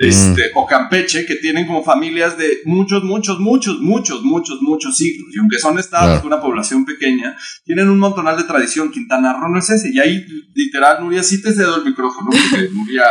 [0.00, 5.28] Este, o Campeche, que tienen como familias de muchos, muchos, muchos, muchos, muchos, muchos siglos.
[5.34, 6.22] Y aunque son estados Claro.
[6.22, 8.90] con una población pequeña, tienen un montonal de tradición.
[8.92, 9.90] Quintana Roo no es ese.
[9.92, 13.04] Y ahí, literal, Nuria, sí te cedo el micrófono, porque Nuria,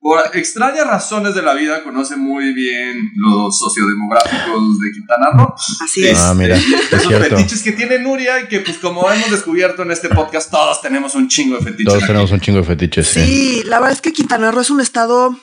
[0.00, 5.54] por extrañas razones de la vida, conoce muy bien los sociodemográficos de Quintana Roo.
[5.84, 6.18] Así es.
[6.18, 7.36] Ah, mira, Y es esos cierto.
[7.36, 11.14] fetiches que tiene Nuria y que, pues, como hemos descubierto en este podcast, todos tenemos
[11.14, 11.84] un chingo de fetiches.
[11.86, 12.06] Todos aquí.
[12.08, 13.20] tenemos un chingo de fetiches, sí.
[13.24, 15.36] Sí, la verdad es que Quintana Roo es un estado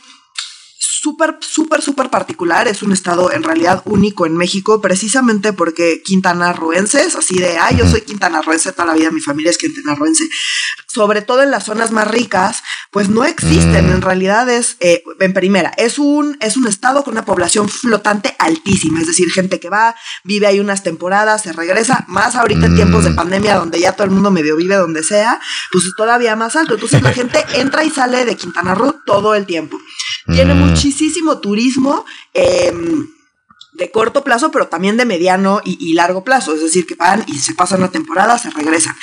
[1.06, 2.68] súper, súper, súper particular.
[2.68, 7.88] Es un estado en realidad único en México, precisamente porque quintanarroenses, así de, ay, yo
[7.88, 10.28] soy quintanarroense toda la vida, mi familia es quintanarroense,
[10.88, 13.88] sobre todo en las zonas más ricas, pues no existen.
[13.90, 13.94] Mm.
[13.94, 18.36] En realidad es, eh, en primera, es un, es un estado con una población flotante
[18.40, 22.74] altísima, es decir, gente que va, vive ahí unas temporadas, se regresa, más ahorita en
[22.74, 22.78] Mm.
[22.78, 25.40] tiempos de pandemia donde ya todo el mundo medio vive donde sea,
[25.72, 26.74] pues es todavía más alto.
[26.74, 29.78] Entonces la gente entra y sale de Quintana Roo todo el tiempo.
[30.26, 30.60] Tiene Mm.
[30.96, 32.06] Muchísimo turismo.
[32.34, 33.08] em,
[33.78, 37.40] de corto plazo, pero también de mediano y, largo plazo, es decir, que van y
[37.40, 38.96] se pasan una temporada, se regresan.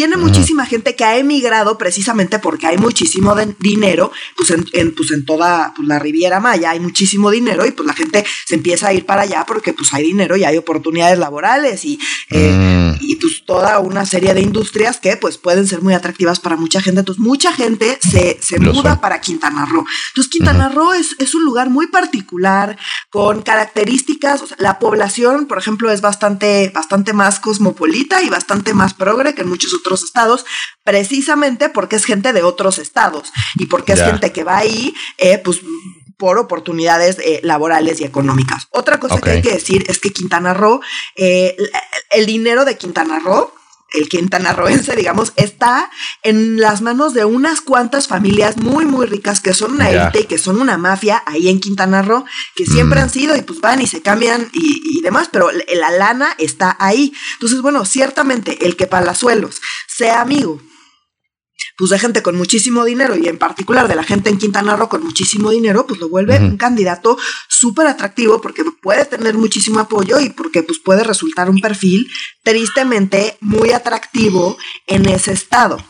[0.00, 4.94] Tiene muchísima gente que ha emigrado precisamente porque hay muchísimo de- dinero, pues en, en,
[4.94, 8.54] pues en toda pues, la Riviera Maya hay muchísimo dinero y pues la gente se
[8.54, 11.98] empieza a ir para allá porque pues hay dinero y hay oportunidades laborales y,
[12.30, 12.96] eh, Mm.
[13.02, 16.80] y pues toda una serie de industrias que pues pueden ser muy atractivas para mucha
[16.80, 17.00] gente.
[17.00, 19.00] Entonces mucha gente se, se muda son.
[19.00, 19.84] para Quintana Roo.
[20.12, 22.78] Entonces Quintana Roo es, es un lugar muy particular
[23.10, 28.72] con características, o sea, la población, por ejemplo, es bastante, bastante más cosmopolita y bastante
[28.72, 30.44] más progre que en muchos otros estados,
[30.84, 35.38] precisamente porque es gente de otros estados y porque es gente que va ahí, eh,
[35.38, 35.60] pues
[36.16, 38.68] por oportunidades eh, laborales y económicas.
[38.70, 40.80] Otra cosa que hay que decir es que Quintana Roo,
[41.16, 41.56] eh,
[42.10, 43.52] el dinero de Quintana Roo,
[43.92, 45.90] el quintanarroense, digamos, está
[46.22, 50.24] en las manos de unas cuantas familias muy, muy ricas que son una élite y
[50.24, 52.24] que son una mafia ahí en Quintana Roo,
[52.54, 53.02] que siempre Mm.
[53.02, 56.34] han sido y pues van y se cambian y, y demás, pero la, la lana
[56.38, 57.12] está ahí.
[57.34, 60.60] Entonces, bueno, ciertamente el que Palazuelos sea amigo
[61.80, 64.90] pues de gente con muchísimo dinero y en particular de la gente en Quintana Roo
[64.90, 67.16] con muchísimo dinero, pues lo vuelve un candidato
[67.48, 72.06] súper atractivo porque puede tener muchísimo apoyo y porque pues puede resultar un perfil
[72.42, 75.82] tristemente muy atractivo en ese estado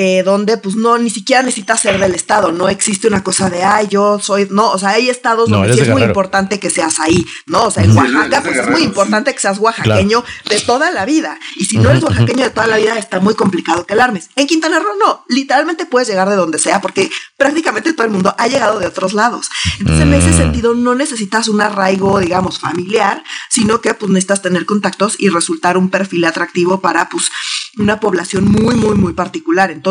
[0.00, 3.64] eh, donde pues no, ni siquiera necesitas ser del estado, no existe una cosa de,
[3.64, 7.00] ay, yo soy, no, o sea, hay estados donde sí es muy importante que seas
[7.00, 7.64] ahí, ¿no?
[7.64, 11.36] O sea, en Oaxaca pues es muy importante que seas oaxaqueño de toda la vida,
[11.56, 14.30] y si no eres oaxaqueño de toda la vida está muy complicado que alarmes.
[14.36, 18.36] En Quintana Roo no, literalmente puedes llegar de donde sea, porque prácticamente todo el mundo
[18.38, 19.48] ha llegado de otros lados.
[19.80, 20.36] Entonces, en ese mm.
[20.36, 25.76] sentido, no necesitas un arraigo, digamos, familiar, sino que pues necesitas tener contactos y resultar
[25.76, 27.32] un perfil atractivo para pues
[27.78, 29.72] una población muy, muy, muy particular.
[29.72, 29.87] Entonces,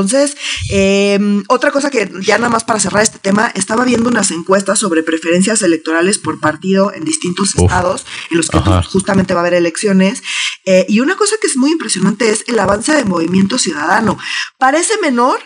[0.70, 4.80] em, otra cosa que ya nada más para cerrar este tema, estaba viendo unas encuestas
[4.80, 9.56] sobre preferencias electorales por partido en distintos estados en los que justamente va a haber
[9.56, 10.22] elecciones.
[10.66, 14.18] Eh, y una cosa que es muy impresionante es el avance de movimiento ciudadano.
[14.58, 15.40] Parece menor,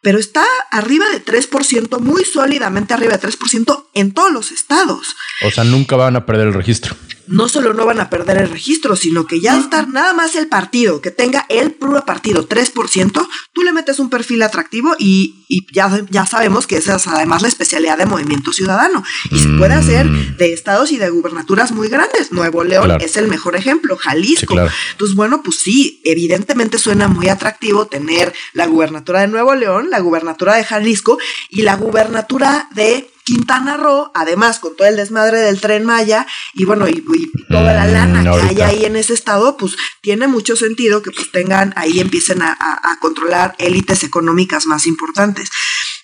[0.00, 5.16] pero está arriba de 3%, muy sólidamente arriba de 3% en todos los estados.
[5.42, 6.96] O sea, nunca van a perder el registro
[7.28, 10.48] no solo no van a perder el registro, sino que ya estar nada más el
[10.48, 16.04] partido que tenga el puro partido 3%, tú le metes un perfil atractivo y, ya,
[16.10, 19.04] ya sabemos que esa es además la especialidad de Movimiento Ciudadano.
[19.30, 20.36] Y se puede hacer mm.
[20.36, 22.32] de estados y de gubernaturas muy grandes.
[22.32, 24.54] Nuevo León es el mejor ejemplo, Jalisco.
[24.92, 30.00] Entonces, bueno, pues sí, evidentemente suena muy atractivo tener la gubernatura de Nuevo León, la
[30.00, 31.18] gubernatura de Jalisco
[31.50, 36.64] y la gubernatura de Quintana Roo, además con todo el desmadre del tren Maya y
[36.64, 37.04] bueno, y,
[37.46, 41.30] toda la lana que hay ahí en ese estado, pues tiene mucho sentido que pues
[41.30, 42.56] tengan ahí empiecen a
[43.02, 45.50] controlar élites económicas más importantes.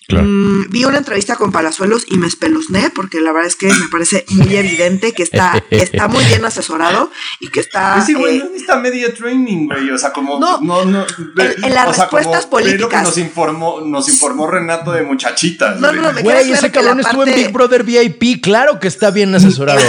[0.07, 3.87] Mm, vi una entrevista con Palazuelos y me espeluzné porque la verdad es que me
[3.89, 7.99] parece muy evidente que está, está muy bien asesorado y que está.
[8.05, 9.89] Sí, güey, no está media training, güey.
[9.89, 10.39] O sea, como.
[10.39, 11.05] No, no, no
[11.37, 12.81] en, las respuestas políticas.
[12.81, 15.79] Lo que nos informó, nos informó Renato de muchachitas.
[15.79, 18.43] No, no, no, me güey, ese cabrón estuvo en Big Brother VIP.
[18.43, 19.79] Claro que está bien asesorado.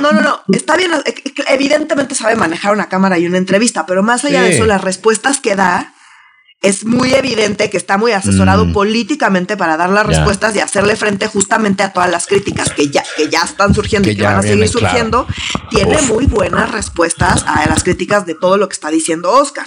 [0.00, 0.40] no, no, no.
[0.52, 0.90] Está bien.
[1.04, 1.14] Eh,
[1.48, 5.38] evidentemente sabe manejar una cámara y una entrevista, pero más allá de eso, las respuestas
[5.38, 5.94] que da
[6.62, 8.72] es muy evidente que está muy asesorado mm.
[8.72, 13.02] políticamente para dar las respuestas y hacerle frente justamente a todas las críticas que ya,
[13.16, 15.26] que ya están surgiendo y que van a seguir surgiendo.
[15.70, 19.66] Tiene muy buenas respuestas a las críticas de todo lo que está diciendo Oscar.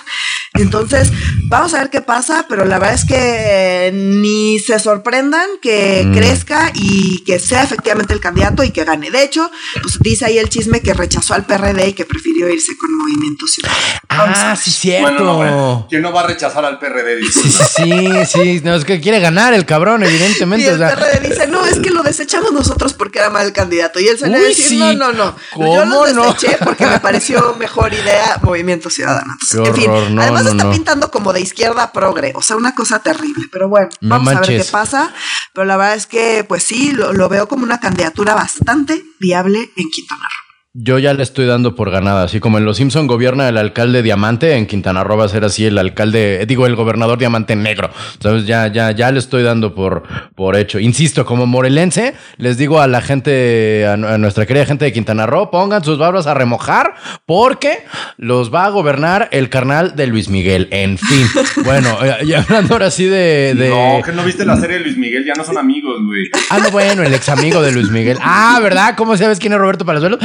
[0.53, 1.11] Entonces,
[1.49, 6.13] vamos a ver qué pasa, pero la verdad es que ni se sorprendan que mm.
[6.13, 9.11] crezca y que sea efectivamente el candidato y que gane.
[9.11, 12.77] De hecho, pues dice ahí el chisme que rechazó al PRD y que prefirió irse
[12.77, 13.81] con Movimiento Ciudadano.
[14.07, 15.35] Ah, sí, cierto.
[15.35, 16.84] Bueno, ¿Quién no va a rechazar al PRD?
[17.31, 17.91] Sí,
[18.25, 20.65] sí, sí, no, es que quiere ganar el cabrón, evidentemente.
[20.65, 23.99] Y el PRD dice, no, es que lo desechamos nosotros porque era mal candidato.
[23.99, 25.35] Y él se le dice, no, no, no.
[25.57, 29.35] Yo lo deseché porque me pareció mejor idea Movimiento Ciudadano.
[29.53, 33.47] en fin, además está pintando como de izquierda progre, o sea, una cosa terrible.
[33.51, 35.13] Pero bueno, vamos a ver qué pasa.
[35.53, 39.71] Pero la verdad es que, pues sí, lo, lo veo como una candidatura bastante viable
[39.75, 40.44] en Quintana Roo.
[40.77, 44.03] Yo ya le estoy dando por ganada, así como en Los Simpson gobierna el alcalde
[44.03, 47.91] diamante, en Quintana Roo va a ser así el alcalde, digo el gobernador diamante negro.
[48.15, 50.03] Entonces ya, ya, ya le estoy dando por,
[50.35, 50.77] por hecho.
[50.77, 55.49] Insisto, como morelense, les digo a la gente, a, nuestra querida gente de Quintana Roo,
[55.49, 57.85] pongan sus barbas a remojar, porque
[58.17, 60.67] los va a gobernar el carnal de Luis Miguel.
[60.71, 61.25] En fin,
[61.63, 65.23] bueno, ya hablando ahora sí de, No, que no viste la serie de Luis Miguel,
[65.25, 66.25] ya no son amigos, güey.
[66.49, 68.17] Ah, no, bueno, el ex amigo de Luis Miguel.
[68.21, 68.95] Ah, ¿verdad?
[68.97, 70.19] ¿Cómo sabes quién es Roberto Palazuelos?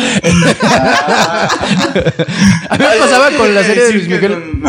[2.68, 4.62] A mí me pasaba con la serie de Luis Miguel.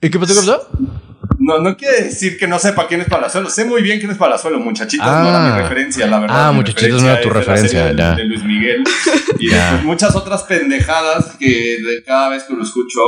[0.00, 0.68] ¿Y qué pasó, qué pasó?
[1.38, 3.50] No, no quiere decir que no sepa quién es Palazuelo.
[3.50, 5.06] Sé muy bien quién es Palazuelo, muchachitos.
[5.06, 5.58] no era mi ah.
[5.62, 6.48] referencia, la verdad.
[6.48, 7.92] Ah, muchachitos no era tu referencia.
[7.92, 8.14] ya.
[8.14, 8.84] De, Luis Miguel.
[9.40, 9.50] Y
[9.84, 13.00] muchas otras pendejadas que cada vez que lo escucho,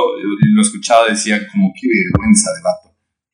[0.55, 2.87] lo escuchaba, decía como qué vergüenza de vato.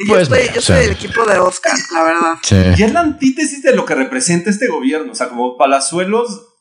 [0.06, 2.76] Pues, yo, soy, yo soy del equipo de Oscar, la verdad.
[2.78, 5.12] Y es la antítesis de lo que representa este gobierno.
[5.12, 6.51] O sea, como Palazuelos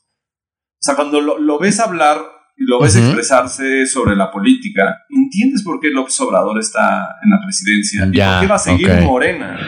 [0.82, 2.18] sea, cuando lo, ves hablar
[2.56, 7.40] y lo ves expresarse sobre la política, entiendes por qué López Obrador está en la
[7.40, 9.58] presidencia y por qué va a seguir Morena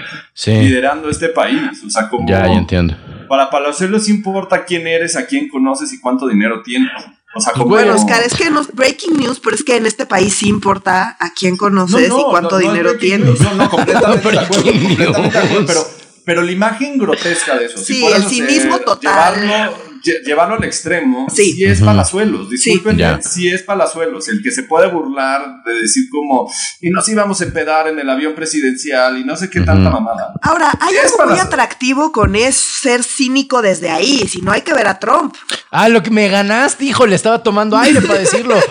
[0.44, 1.83] liderando este país.
[1.87, 2.29] O sea, como.
[2.29, 2.96] Ya, ya entiendo.
[3.29, 6.90] Para Palazuelos importa quién eres, a quién conoces y cuánto dinero tienes.
[7.37, 10.07] O sea, como bueno, Oscar, es que no, breaking news, pero es que en este
[10.07, 13.40] país sí importa a quién conoces y cuánto dinero tienes.
[13.40, 15.81] No, no, completamente de acuerdo, completamente de acuerdo, pero,
[16.24, 17.79] pero la imagen grotesca de eso.
[17.79, 19.93] Sí, el cinismo total llevarlo
[20.38, 23.49] al extremo, sí, es Palazuelos, disculpen, sí.
[23.49, 27.88] es Palazuelos, el que se puede burlar de decir como, y nos íbamos a empedar
[27.88, 30.35] en el avión presidencial y no sé qué tanta mamada.
[30.43, 34.75] Ahora, hay algo muy atractivo con es ser cínico desde ahí, si no hay que
[34.75, 35.35] ver a Trump.
[35.71, 38.55] Ah, lo que me ganaste, hijo, le estaba tomando aire para decirlo.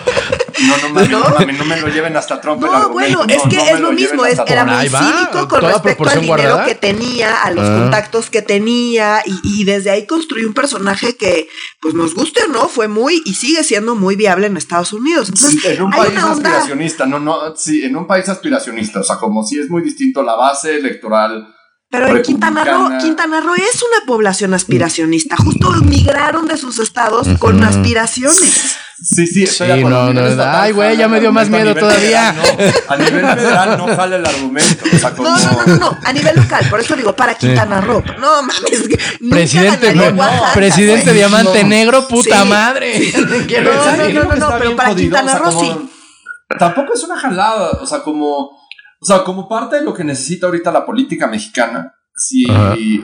[0.60, 1.20] No, no, ¿No?
[1.20, 2.62] no, no me lo lleven hasta Trump.
[2.62, 6.62] No, bueno, es que es lo, mismo, es, era muy cínico con respecto al dinero
[6.64, 7.78] que tenía, a los ah.
[7.80, 11.48] contactos que tenía, y, y, desde ahí construyó un personaje que,
[11.80, 15.28] pues nos guste o no, fue muy y sigue siendo muy viable en Estados Unidos.
[15.28, 19.44] Entonces, en un país aspiracionista, no, no, sí, en un país aspiracionista, o sea, como
[19.44, 21.54] si es muy distinto la base electoral
[21.94, 25.36] pero en Quintana Roo, Quintana Roo es una población aspiracionista.
[25.36, 28.76] Justo migraron de sus estados con aspiraciones.
[29.04, 32.34] Sí, sí, sí no, no, ay, güey, ya me dio más miedo todavía.
[32.88, 34.84] a nivel federal no jale el argumento.
[35.18, 38.02] no, no, no, no, a nivel local, por eso digo, para Quintana Roo.
[38.18, 38.88] No mames,
[39.30, 39.94] presidente,
[40.54, 43.12] presidente Diamante Negro, puta madre.
[43.62, 45.90] no, no, no, no, pero para Quintana Roo sí.
[46.58, 48.64] Tampoco es una jalada, o sea, como
[49.04, 52.46] o sea, como parte de lo que necesita ahorita la política mexicana, si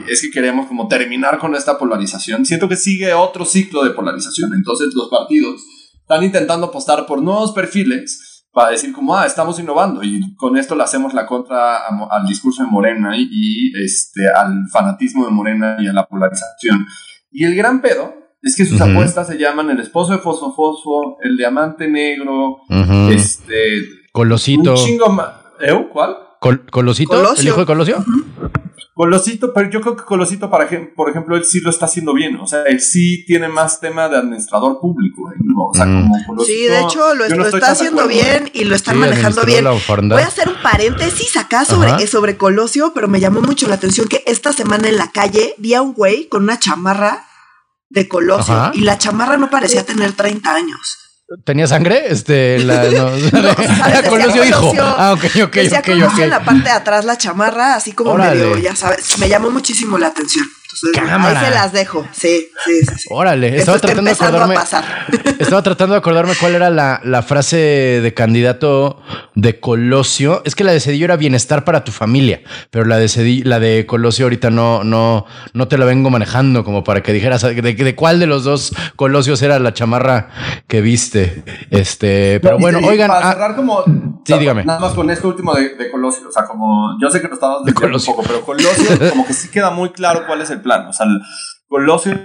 [0.09, 4.51] es que queremos como terminar con esta polarización, siento que sigue otro ciclo de polarización.
[4.55, 5.61] Entonces los partidos
[6.11, 10.75] están intentando apostar por nuevos perfiles para decir como, ah, estamos innovando y con esto
[10.75, 15.87] le hacemos la contra al discurso de Morena y, este, al fanatismo de Morena y
[15.87, 16.85] a la polarización.
[17.31, 21.17] Y el gran pedo es que sus apuestas se llaman el esposo de Fosfo Fosfo,
[21.21, 22.57] el diamante negro,
[23.09, 23.79] este...
[24.11, 24.71] Colosito.
[24.71, 25.87] Un chingo más ¿Eh?
[25.93, 26.17] ¿Cuál?
[26.71, 27.33] ¿Colosito?
[27.37, 28.03] ¿El hijo de Colosio?
[28.93, 32.35] Colosito, pero yo creo que Colosito, para por ejemplo, él sí lo está haciendo bien.
[32.35, 35.31] O sea, él sí tiene más tema de administrador público.
[35.31, 35.35] ¿eh?
[35.57, 36.01] O sea, mm.
[36.01, 39.63] como Colosito, sí, de hecho, lo, está haciendo bien y lo están manejando bien.
[39.63, 44.07] Voy a hacer un paréntesis acá sobre, sobre Colosio, pero me llamó mucho la atención
[44.07, 47.27] que esta semana en la calle vi a un güey con una chamarra
[47.89, 51.00] de Colosio y la chamarra no parecía tener 30 años.
[51.43, 52.05] ¿Tenía sangre?
[52.07, 54.73] Este, la, no, no hijo.
[54.79, 56.19] Ah, ok, ok, ok, ok.
[56.19, 59.97] en la parte de atrás la chamarra, así como medio, ya sabes, me llamó muchísimo
[59.97, 60.45] la atención.
[60.93, 61.39] Cámara.
[61.39, 62.05] Ahí se las dejo.
[62.11, 63.07] Sí, sí, sí.
[63.09, 64.55] Órale, estaba tratando de acordarme.
[65.39, 69.01] estaba tratando de acordarme cuál era la, la, frase de candidato
[69.35, 70.41] de Colosio.
[70.45, 73.59] Es que la de Cedillo era bienestar para tu familia, pero la de Cedillo, la
[73.59, 77.53] de Colosio ahorita no, no, no te la vengo manejando como para que dijeras de,
[77.61, 80.29] de cuál de los dos Colosios era la chamarra
[80.67, 81.43] que viste.
[81.69, 83.09] Este, pero bueno, oigan.
[83.09, 83.83] Para ah, cerrar como.
[84.25, 84.63] Sí, dígame.
[84.63, 86.29] Nada más con esto último de, de Colosio.
[86.29, 89.33] O sea, como yo sé que lo estabas diciendo un poco, pero Colosio, como que
[89.33, 90.87] sí queda muy claro cuál es el plan.
[90.87, 91.07] O sea,
[91.67, 92.19] Colosio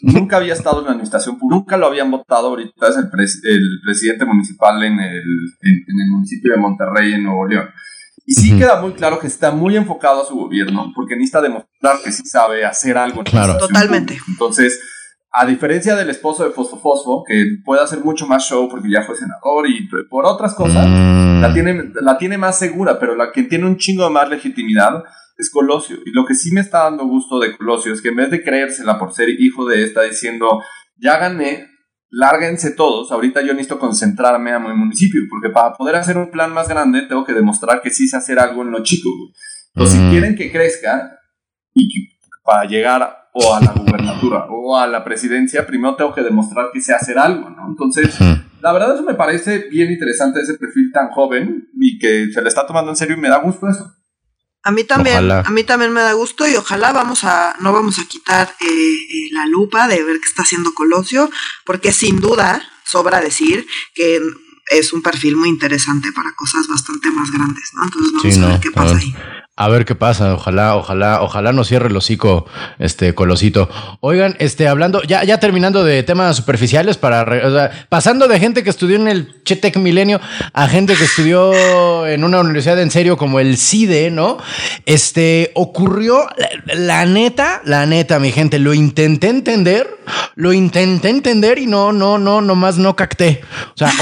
[0.00, 2.48] nunca había estado en la administración pública, nunca lo habían votado.
[2.48, 5.22] Ahorita es el, el presidente municipal en el,
[5.62, 7.68] en, el municipio de Monterrey, en Nuevo León.
[8.24, 11.96] Y sí queda muy claro que está muy enfocado a su gobierno, porque necesita demostrar
[12.04, 13.24] que sí sabe hacer algo.
[13.24, 14.16] claro, totalmente.
[14.28, 14.80] Entonces,
[15.34, 19.02] a diferencia del esposo de Fosfo Fosfo, que puede hacer mucho más show porque ya
[19.02, 21.40] fue senador y por otras cosas, mm.
[21.40, 25.02] la, tiene, la tiene más segura, pero la que tiene un chingo de más legitimidad
[25.38, 25.96] es Colosio.
[26.04, 28.42] Y lo que sí me está dando gusto de Colosio es que en vez de
[28.42, 30.62] creérsela por ser hijo de esta, diciendo,
[30.96, 31.66] ya gané,
[32.10, 36.52] lárguense todos, ahorita yo necesito concentrarme a mi municipio, porque para poder hacer un plan
[36.52, 39.08] más grande tengo que demostrar que sí sé hacer algo en lo chico.
[39.74, 41.10] Entonces, si quieren que crezca
[41.72, 41.88] y
[42.44, 46.80] para llegar o a la gubernatura o a la presidencia, primero tengo que demostrar que
[46.80, 47.66] sé hacer algo, ¿no?
[47.68, 48.14] Entonces,
[48.60, 52.48] la verdad eso me parece bien interesante ese perfil tan joven y que se le
[52.48, 53.90] está tomando en serio y me da gusto eso.
[54.64, 57.98] A mí también, a mí también me da gusto y ojalá vamos a, no vamos
[57.98, 61.28] a quitar eh, eh, la lupa de ver qué está haciendo Colosio,
[61.64, 64.20] porque sin duda sobra decir que
[64.72, 67.84] es un perfil muy interesante para cosas bastante más grandes, ¿no?
[67.84, 69.14] Entonces vamos a ver qué pasa ahí.
[69.54, 72.46] A ver qué pasa, ojalá, ojalá, ojalá no cierre el hocico,
[72.78, 73.68] este colosito.
[74.00, 78.96] Oigan, este, hablando, ya, ya terminando de temas superficiales, para pasando de gente que estudió
[78.96, 80.22] en el Chetec Milenio
[80.54, 84.38] a gente que estudió en una universidad en serio como el CIDE, ¿no?
[84.86, 86.26] Este, ocurrió,
[86.64, 89.98] la, neta, la neta, mi gente, lo intenté entender,
[90.34, 93.42] lo intenté entender y no, no, no, nomás no cacté.
[93.74, 93.92] O sea,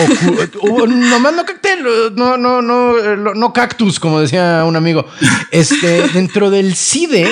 [0.62, 1.76] nomás no cacté,
[2.16, 5.06] no, no, no, no cactus, como decía un amigo.
[5.50, 7.28] Este, dentro del CIDE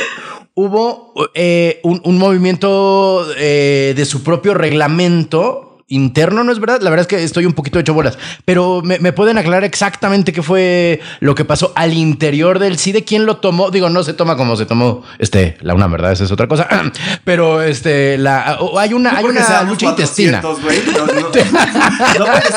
[0.55, 6.81] hubo eh, un, movimiento eh, de su propio reglamento interno, ¿no es verdad?
[6.83, 8.19] La verdad es que estoy un poquito hecho bolas.
[8.45, 13.05] Pero ¿me, pueden aclarar exactamente qué fue lo que pasó al interior del CIDE?
[13.05, 13.71] ¿Quién lo tomó?
[13.71, 16.13] Digo, no se toma como se tomó este, la una, ¿verdad?
[16.13, 16.69] Esa es otra cosa.
[17.25, 20.43] Pero este, la, hay una, hay una lucha intestina.
[20.43, 21.43] no, porque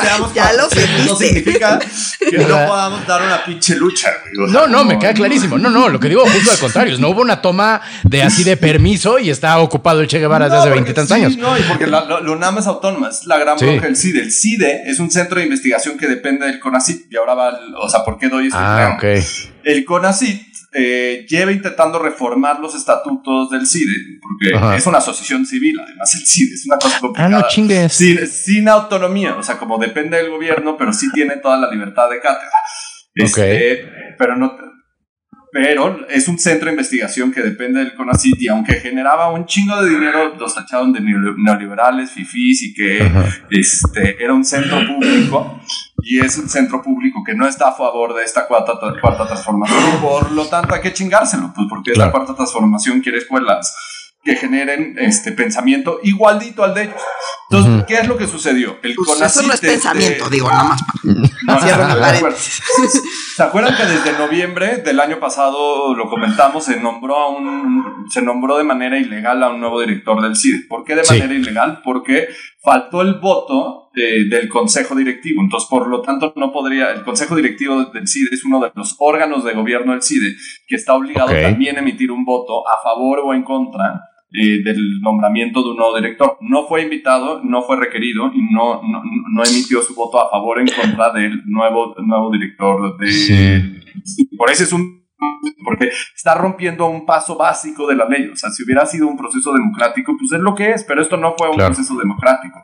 [0.00, 0.68] seamos ya lo
[1.06, 1.78] no significa
[2.18, 4.10] que no podamos dar una pinche lucha,
[4.48, 5.58] no, no, me queda clarísimo.
[5.58, 6.98] No, no, lo que digo justo al contrario.
[6.98, 10.58] No hubo una toma de así de permiso y está ocupado el Che Guevara desde
[10.58, 11.36] hace veintitantos años.
[11.36, 13.66] No, y porque la, la, UNAM es autónoma la gran sí.
[13.66, 14.20] del CIDE.
[14.20, 17.10] El CIDE es un centro de investigación que depende del CONACIT.
[17.10, 18.98] Y ahora va, o sea, ¿por qué doy este ah,
[19.64, 25.78] El CONACIT eh, lleva intentando reformar los estatutos del CIDE, porque es una asociación civil,
[25.78, 27.36] además el CIDE es una cosa complicada.
[27.36, 27.92] Ah, no chingues.
[27.92, 32.20] Sin, autonomía, o sea, como depende del gobierno, pero sí tiene toda la libertad de
[32.20, 32.50] cátedra.
[33.14, 34.56] Este, Pero no,
[35.52, 39.82] pero es un centro de investigación que depende del CONACYT y aunque generaba un chingo
[39.82, 42.98] de dinero, los tacharon de neoliberales, fifís y que
[43.50, 45.60] este, era un centro público
[46.02, 50.00] y es un centro público que no está a favor de esta cuarta, cuarta transformación.
[50.00, 53.76] Por lo tanto, hay que chingárselo, pues porque esta cuarta transformación quiere escuelas
[54.24, 57.02] que generen este pensamiento igualdito al de ellos.
[57.50, 58.78] Entonces, ¿qué es lo que sucedió?
[58.82, 60.82] El pues eso no es pensamiento, digo, nada más.
[61.46, 62.32] Para...
[62.32, 66.64] ¿Se acuerdan que desde noviembre del año pasado lo comentamos?
[66.64, 70.66] Se nombró a un se nombró de manera ilegal a un nuevo director del CIDE.
[70.68, 71.80] ¿Por qué de manera ilegal?
[71.82, 72.28] Porque
[72.62, 75.42] faltó el voto eh, del consejo directivo.
[75.42, 76.92] Entonces, por lo tanto, no podría.
[76.92, 80.36] El consejo directivo del CIDE es uno de los órganos de gobierno del CIDE
[80.66, 85.00] que está obligado también a emitir un voto a favor o en contra eh, del
[85.00, 86.38] nombramiento de un nuevo director.
[86.40, 90.68] No fue invitado, no fue requerido y no, no, emitió su voto a favor en
[90.68, 93.82] contra del nuevo, nuevo director de...
[94.36, 95.02] Por eso es un
[95.64, 98.28] porque está rompiendo un paso básico de la ley.
[98.28, 101.16] O sea, si hubiera sido un proceso democrático, pues es lo que es, pero esto
[101.16, 102.60] no fue un proceso democrático.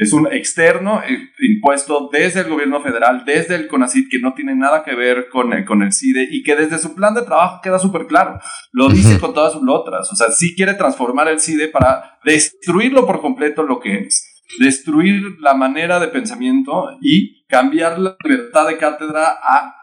[0.00, 4.56] Es un externo eh, impuesto desde el gobierno federal, desde el CONACID, que no tiene
[4.56, 7.60] nada que ver con, el, con el CIDE y que desde su plan de trabajo
[7.62, 8.40] queda súper claro.
[8.72, 10.10] Lo dice con todas sus letras.
[10.10, 14.42] O sea, sí quiere transformar el CIDE para destruirlo por completo lo que es.
[14.58, 19.74] Destruir la manera de pensamiento y cambiar la libertad de cátedra a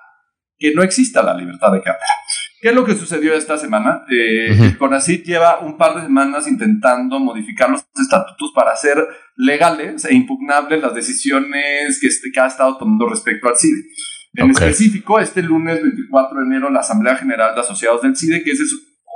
[0.57, 2.07] que no exista la libertad de cátedra.
[2.59, 4.03] ¿Qué es lo que sucedió esta semana?
[4.09, 8.97] Eh, El CONACYT lleva un par de semanas intentando modificar los estatutos para hacer
[9.35, 13.83] legales e impugnables las decisiones que, este, que ha estado tomando respecto al CIDE.
[14.33, 18.51] En específico, este lunes 24 de enero, la Asamblea General de Asociados del CIDE, que
[18.51, 18.59] es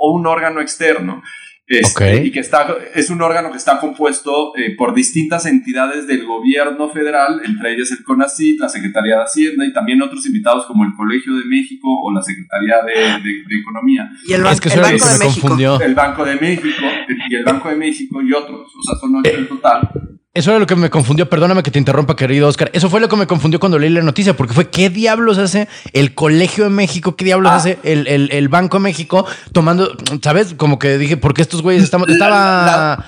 [0.00, 1.22] un órgano externo
[1.66, 6.26] este, y que está, es un órgano que está compuesto eh, por distintas entidades del
[6.26, 10.84] gobierno federal, entre ellas el CONACYT, la Secretaría de Hacienda y también otros invitados como
[10.84, 14.10] el Colegio de México o la Secretaría de, Economía.
[14.26, 14.76] Y el, Banco de
[15.18, 15.80] México.
[15.80, 16.86] El Banco de México
[17.30, 20.11] y el Banco de México y otros, o sea, son ocho en total.
[20.34, 22.70] Eso era lo que me confundió, perdóname que te interrumpa, querido Oscar.
[22.72, 25.68] Eso fue lo que me confundió cuando leí la noticia, porque fue qué diablos hace
[25.92, 27.56] el Colegio de México, qué diablos ah.
[27.56, 30.54] hace el, Banco de México tomando, ¿sabes?
[30.54, 33.04] Como que dije, ¿por qué estos güeyes estaban, estaba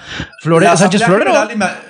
[0.77, 1.33] Sánchez Florero?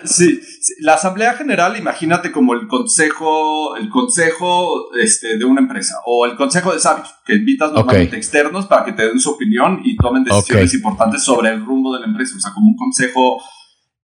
[0.04, 0.40] sí,
[0.78, 6.36] la Asamblea General, imagínate como el consejo, el consejo este, de una empresa, o el
[6.36, 10.22] consejo de sabios, que invitas normalmente externos para que te den su opinión y tomen
[10.22, 13.42] decisiones importantes sobre el rumbo de la empresa, o sea, como un consejo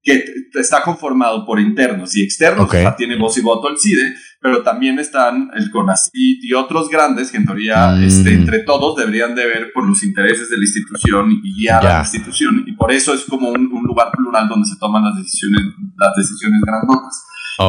[0.03, 0.24] que
[0.55, 5.51] está conformado por internos y externos, tiene voz y voto el CIDE, pero también están
[5.55, 8.03] el CONACYT y otros grandes que en teoría mm.
[8.05, 11.92] este, entre todos deberían de ver por los intereses de la institución y guiar a
[11.94, 15.61] la institución y por eso es como un, lugar plural donde se toman las decisiones,
[15.96, 17.24] las decisiones grandotas.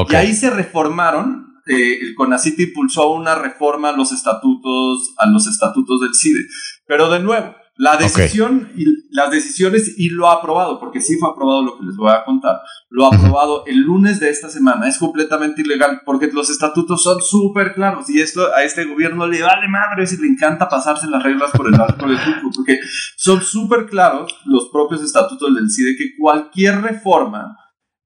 [0.10, 5.48] Y ahí se reformaron eh, el CONACYT impulsó una reforma a los estatutos, a los
[5.48, 6.48] estatutos del CIDE.
[6.88, 11.32] Pero de nuevo, la decisión y las decisiones y lo ha aprobado, porque sí fue
[11.32, 12.62] aprobado lo que les voy a contar.
[12.92, 14.88] Lo ha aprobado el lunes de esta semana.
[14.88, 19.42] Es completamente ilegal porque los estatutos son súper claros y esto a este gobierno le
[19.42, 22.20] vale madre si le encanta pasarse las reglas por el arco del
[22.56, 22.78] porque
[23.18, 27.58] son súper claros los propios estatutos del CIDE que cualquier reforma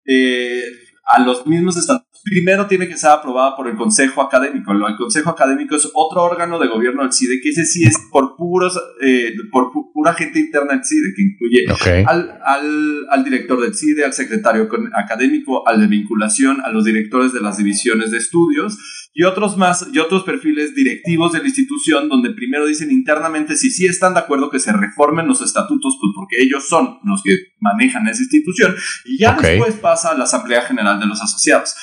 [0.05, 0.63] eh,
[1.03, 4.71] a los mismos estatutos primero tiene que ser aprobada por el Consejo Académico.
[4.71, 8.35] El Consejo Académico es otro órgano de gobierno del CIDE, que ese sí es por
[8.35, 13.75] puros, eh, por pura gente interna del CIDE, que incluye al, al, al, director del
[13.75, 18.75] CIDE, al secretario académico, al de vinculación, a los directores de las divisiones de estudios
[19.13, 23.69] y otros más, y otros perfiles directivos de la institución, donde primero dicen internamente si
[23.69, 27.37] sí están de acuerdo que se reformen los estatutos, pues porque ellos son los que
[27.59, 31.75] manejan esa institución, y ya después pasa a la Asamblea General de los Asociados.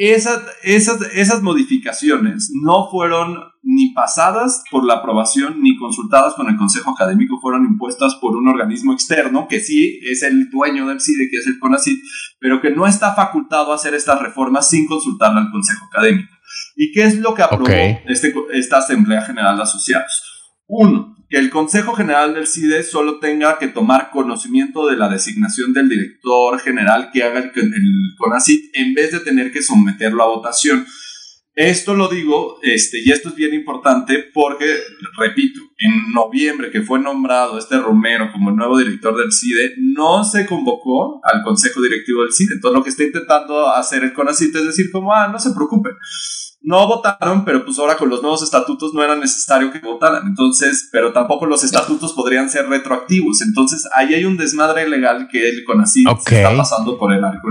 [0.00, 6.56] Esas, esas, esas modificaciones no fueron ni pasadas por la aprobación ni consultadas con el
[6.56, 11.28] Consejo Académico, fueron impuestas por un organismo externo que sí es el dueño del CIDE,
[11.28, 11.98] que es el CONACID,
[12.38, 16.32] pero que no está facultado a hacer estas reformas sin consultar al Consejo Académico.
[16.76, 17.66] ¿Y qué es lo que aprobó
[18.06, 20.22] este, esta Asamblea General de Asociados?
[20.68, 25.72] Uno, que el Consejo General del CIDE solo tenga que tomar conocimiento de la designación
[25.74, 30.28] del director general que haga el, el CONACIT en vez de tener que someterlo a
[30.28, 30.86] votación.
[31.58, 34.64] Esto lo digo, este, y esto es bien importante porque,
[35.16, 40.22] repito, en noviembre que fue nombrado este Romero como el nuevo director del CIDE, no
[40.22, 42.54] se convocó al consejo directivo del CIDE.
[42.54, 45.94] Entonces lo que está intentando hacer el CONACIT es decir como, ah, no se preocupen.
[46.62, 50.28] No votaron, pero pues ahora con los nuevos estatutos no era necesario que votaran.
[50.28, 53.42] Entonces, pero tampoco los estatutos podrían ser retroactivos.
[53.42, 57.48] Entonces, ahí hay un desmadre legal que el CONACIT está pasando por el arco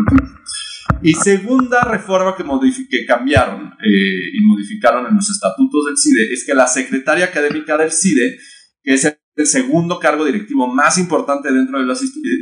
[1.01, 2.43] y segunda reforma que,
[2.89, 7.77] que cambiaron eh, y modificaron en los estatutos del CIDE es que la secretaria académica
[7.77, 8.38] del CIDE,
[8.83, 11.95] que es el segundo cargo directivo más importante dentro de la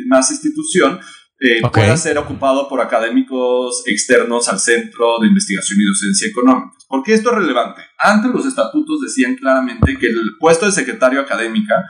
[0.07, 0.99] más institución,
[1.37, 6.71] eh, pueda ser ocupado por académicos externos al Centro de Investigación y Docencia Económica.
[6.87, 7.81] ¿Por qué esto es relevante?
[7.99, 11.83] Antes los estatutos decían claramente que el puesto de secretario académica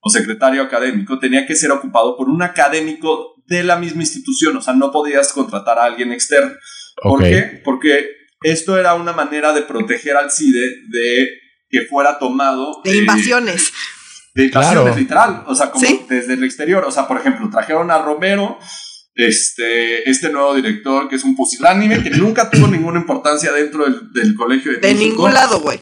[0.00, 4.62] o secretario académico tenía que ser ocupado por un académico de la misma institución, o
[4.62, 6.54] sea, no podías contratar a alguien externo.
[7.02, 7.60] ¿Por qué?
[7.64, 8.06] Porque
[8.42, 11.28] esto era una manera de proteger al CIDE de
[11.68, 12.80] que fuera tomado...
[12.84, 13.72] De invasiones.
[14.34, 17.98] De invasiones, literal, o sea, como desde el exterior, o sea, por ejemplo, trajeron a
[17.98, 18.58] Romero,
[19.14, 24.34] este, este nuevo director que es un pusilánime, que nunca tuvo ninguna importancia dentro del,
[24.34, 24.78] colegio de...
[24.78, 25.80] De ningún lado, güey.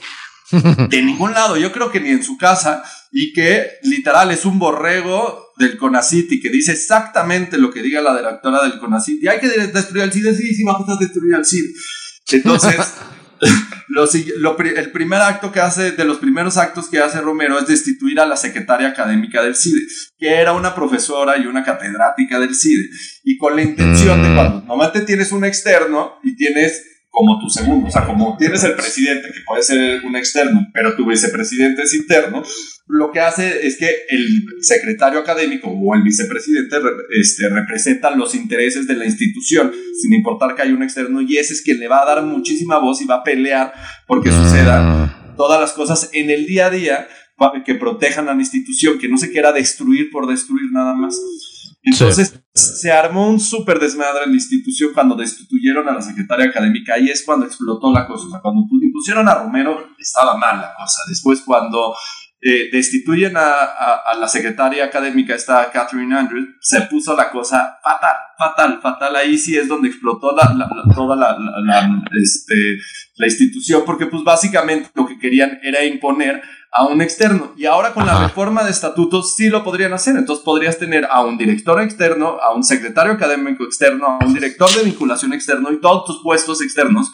[0.88, 4.60] De ningún lado, yo creo que ni en su casa, y que literal es un
[4.60, 9.22] borrego del CONACIT y que dice exactamente lo que diga la directora del CONACIT.
[9.22, 11.64] Y hay que destruir al CID, sí, sí, vamos a destruir al CID.
[12.32, 12.94] Entonces,
[14.76, 18.26] el primer acto que hace, de los primeros actos que hace Romero es destituir a
[18.26, 19.86] la secretaria académica del CIDE,
[20.18, 22.88] que era una profesora y una catedrática del CIDE.
[23.24, 24.34] Y con la intención de mm.
[24.34, 27.86] cuando normalmente tienes un externo y tienes como tu segundo.
[27.86, 31.94] O sea, como tienes el presidente, que puede ser un externo, pero tu vicepresidente es
[31.94, 32.42] interno,
[32.86, 36.76] lo que hace es que el secretario académico o el vicepresidente
[37.18, 41.54] este, representa los intereses de la institución, sin importar que haya un externo, y ese
[41.54, 43.72] es quien le va a dar muchísima voz y va a pelear
[44.06, 44.44] porque ah.
[44.44, 47.08] suceda todas las cosas en el día a día
[47.64, 51.18] que protejan a la institución, que no se quiera destruir por destruir nada más.
[51.85, 56.99] Entonces se armó un súper desmadre en la institución cuando destituyeron a la secretaria académica.
[56.99, 58.26] y es cuando explotó la cosa.
[58.26, 61.03] O sea, cuando impusieron a Romero estaba mal la cosa.
[61.09, 61.95] Después cuando
[62.47, 63.64] eh, destituyen a,
[64.05, 69.16] a, la secretaria académica, esta Catherine Andrews, se puso la cosa fatal, fatal, fatal.
[69.16, 71.39] Ahí sí es donde explotó la, toda la,
[72.22, 72.55] este,
[73.16, 76.43] la institución, porque pues básicamente lo que querían era imponer
[76.74, 77.52] a un externo.
[77.56, 80.16] Y ahora con la reforma de estatutos sí lo podrían hacer.
[80.16, 84.68] Entonces podrías tener a un director externo, a un secretario académico externo, a un director
[84.74, 87.12] de vinculación externo y todos tus puestos externos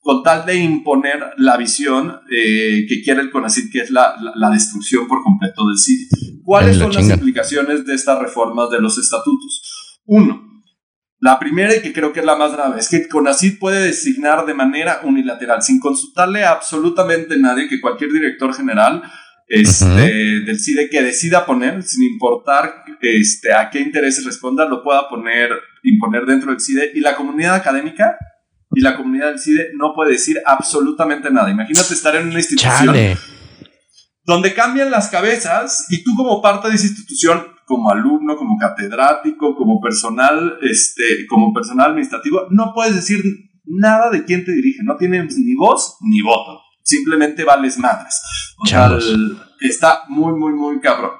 [0.00, 4.14] con tal de imponer la visión eh, que quiere el CONACYT, que es la,
[4.52, 6.42] destrucción por completo del CIDI.
[6.44, 10.00] ¿Cuáles son las implicaciones de estas reformas de los estatutos?
[10.04, 10.45] Uno,
[11.18, 14.44] la primera y que creo que es la más grave es que CONACID puede designar
[14.44, 19.02] de manera unilateral, sin consultarle a absolutamente nadie, que cualquier director general
[19.48, 25.08] este, del CIDE que decida poner, sin importar este, a qué intereses responda, lo pueda
[25.08, 25.50] poner,
[25.84, 26.92] imponer dentro del CIDE.
[26.94, 28.18] Y la comunidad académica
[28.72, 31.50] y la comunidad del CIDE no puede decir absolutamente nada.
[31.50, 32.94] Imagínate estar en una institución
[34.24, 39.56] donde cambian las cabezas y tú como parte de esa institución como alumno, como catedrático,
[39.56, 43.22] como personal, este, como personal administrativo, no puedes decir
[43.64, 48.22] nada de quién te dirige, no tienes ni voz ni voto, simplemente vales madres.
[48.62, 48.96] O sea,
[49.60, 51.12] está muy, muy, muy cabrón.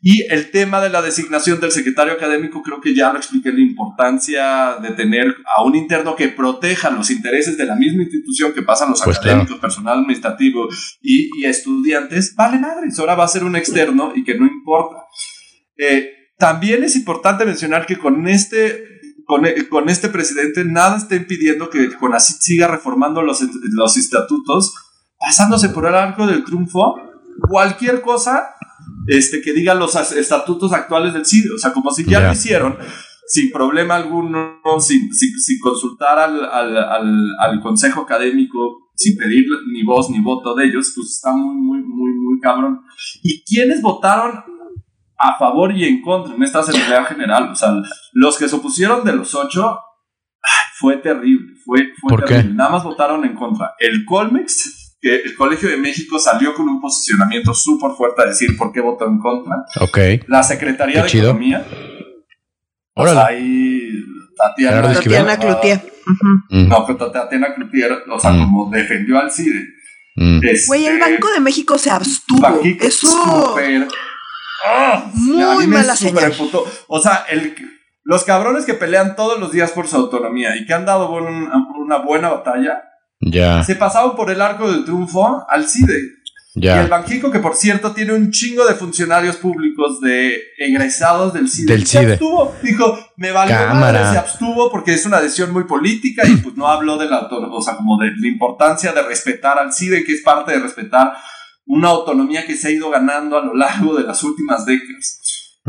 [0.00, 3.60] Y el tema de la designación del secretario académico, creo que ya lo expliqué, la
[3.60, 8.62] importancia de tener a un interno que proteja los intereses de la misma institución que
[8.62, 10.68] pasan los pues académicos, personal administrativo
[11.02, 12.96] y, y, estudiantes, vale madres.
[13.00, 14.98] Ahora va a ser un externo y que no importa.
[15.78, 18.84] Eh, también es importante mencionar que con este,
[19.26, 24.74] con, este presidente nada está impidiendo que así siga reformando los, los estatutos,
[25.18, 26.96] pasándose por el arco del triunfo,
[27.48, 28.54] cualquier cosa
[29.06, 31.50] este, que diga los estatutos actuales del CIDE.
[31.54, 32.76] O sea, como si ya lo hicieron
[33.26, 36.76] sin problema alguno, sin, sin, consultar al, al,
[37.38, 41.82] al, consejo académico, sin pedir ni voz ni voto de ellos, pues está muy, muy,
[41.82, 42.80] muy, muy cabrón.
[43.22, 44.32] ¿Y quiénes votaron
[45.18, 47.50] a favor y en contra en esta Asamblea General.
[47.50, 47.72] O sea,
[48.12, 49.80] los que se opusieron de los ocho,
[50.78, 52.54] fue terrible, fue, fue terrible.
[52.54, 53.74] Nada más votaron en contra.
[53.78, 58.56] El Colmex, que el Colegio de México salió con un posicionamiento súper fuerte a decir
[58.56, 59.56] por qué votó en contra.
[59.80, 59.98] Ok.
[60.28, 61.66] La Secretaría de Economía.
[62.96, 63.90] Sea, ahí
[64.36, 65.92] Tatiana, Tatiana Cloutier.
[66.50, 66.68] Mm.
[66.68, 68.38] No, pero Tatiana Cloutier, o sea, mm.
[68.38, 69.66] como defendió al CIDE.
[70.16, 70.40] Mm.
[70.42, 72.60] Este, Güey, el Banco de México se abstuvo.
[72.80, 73.06] Eso.
[73.06, 73.88] Super,
[74.64, 75.10] ¡Ah!
[75.14, 76.32] Muy mala señal.
[76.88, 77.54] O sea, el,
[78.04, 81.98] los cabrones que pelean todos los días por su autonomía y que han dado una
[81.98, 82.82] buena batalla,
[83.20, 83.64] Ya.
[83.64, 86.18] Se pasaban por el arco del triunfo al CIDE.
[86.54, 91.48] Y el Banjico, que por cierto tiene un chingo de funcionarios públicos de egresados del
[91.48, 91.72] CIDE.
[91.72, 92.06] Del CIDE.
[92.06, 92.54] Se abstuvo.
[92.62, 96.66] Dijo, me valió madre, se abstuvo porque es una decisión muy política y pues no
[96.66, 100.22] habló de la o sea, como de la importancia de respetar al CIDE, que es
[100.22, 101.12] parte de respetar
[101.68, 105.20] una autonomía que se ha ido ganando a lo largo de las últimas décadas.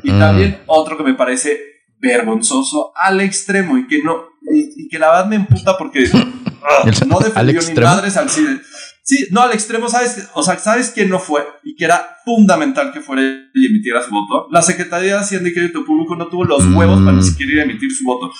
[0.01, 0.19] Y mm.
[0.19, 1.59] también otro que me parece
[1.99, 6.09] vergonzoso al extremo y que no, y, que la verdad me emputa porque
[7.07, 8.61] no defendió ni madres al CIDE.
[9.03, 10.29] Sí, no, al extremo, ¿sabes?
[10.35, 11.43] O sea, ¿sabes quién no fue?
[11.63, 13.23] Y que era fundamental que fuera
[13.53, 14.47] y emitiera su voto.
[14.51, 17.23] La Secretaría de Hacienda y Crédito Público no tuvo los huevos para ni mm.
[17.23, 18.31] siquiera emitir su voto.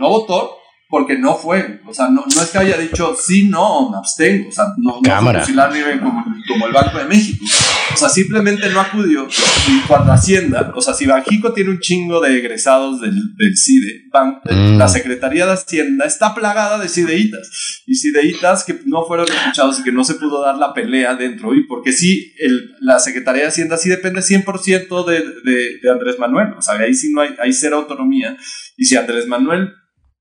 [0.00, 0.56] No votó
[0.88, 1.80] porque no fue.
[1.86, 4.48] O sea, no, no es que haya dicho sí, no, me abstengo.
[4.48, 7.44] O sea, no, no fusilar nivel como, como el Banco de México.
[7.92, 9.26] O sea, simplemente no acudió.
[9.68, 14.04] Y cuando Hacienda, o sea, si Banjico tiene un chingo de egresados del, del CIDE,
[14.44, 14.78] mm.
[14.78, 17.82] la Secretaría de Hacienda está plagada de CIDEitas.
[17.86, 21.54] Y CIDEitas que no fueron escuchados y que no se pudo dar la pelea dentro.
[21.54, 26.18] Y porque sí, el, la Secretaría de Hacienda sí depende 100% de, de, de Andrés
[26.18, 26.52] Manuel.
[26.56, 28.36] O sea, ahí sí no hay, hay cero autonomía.
[28.76, 29.72] Y si Andrés Manuel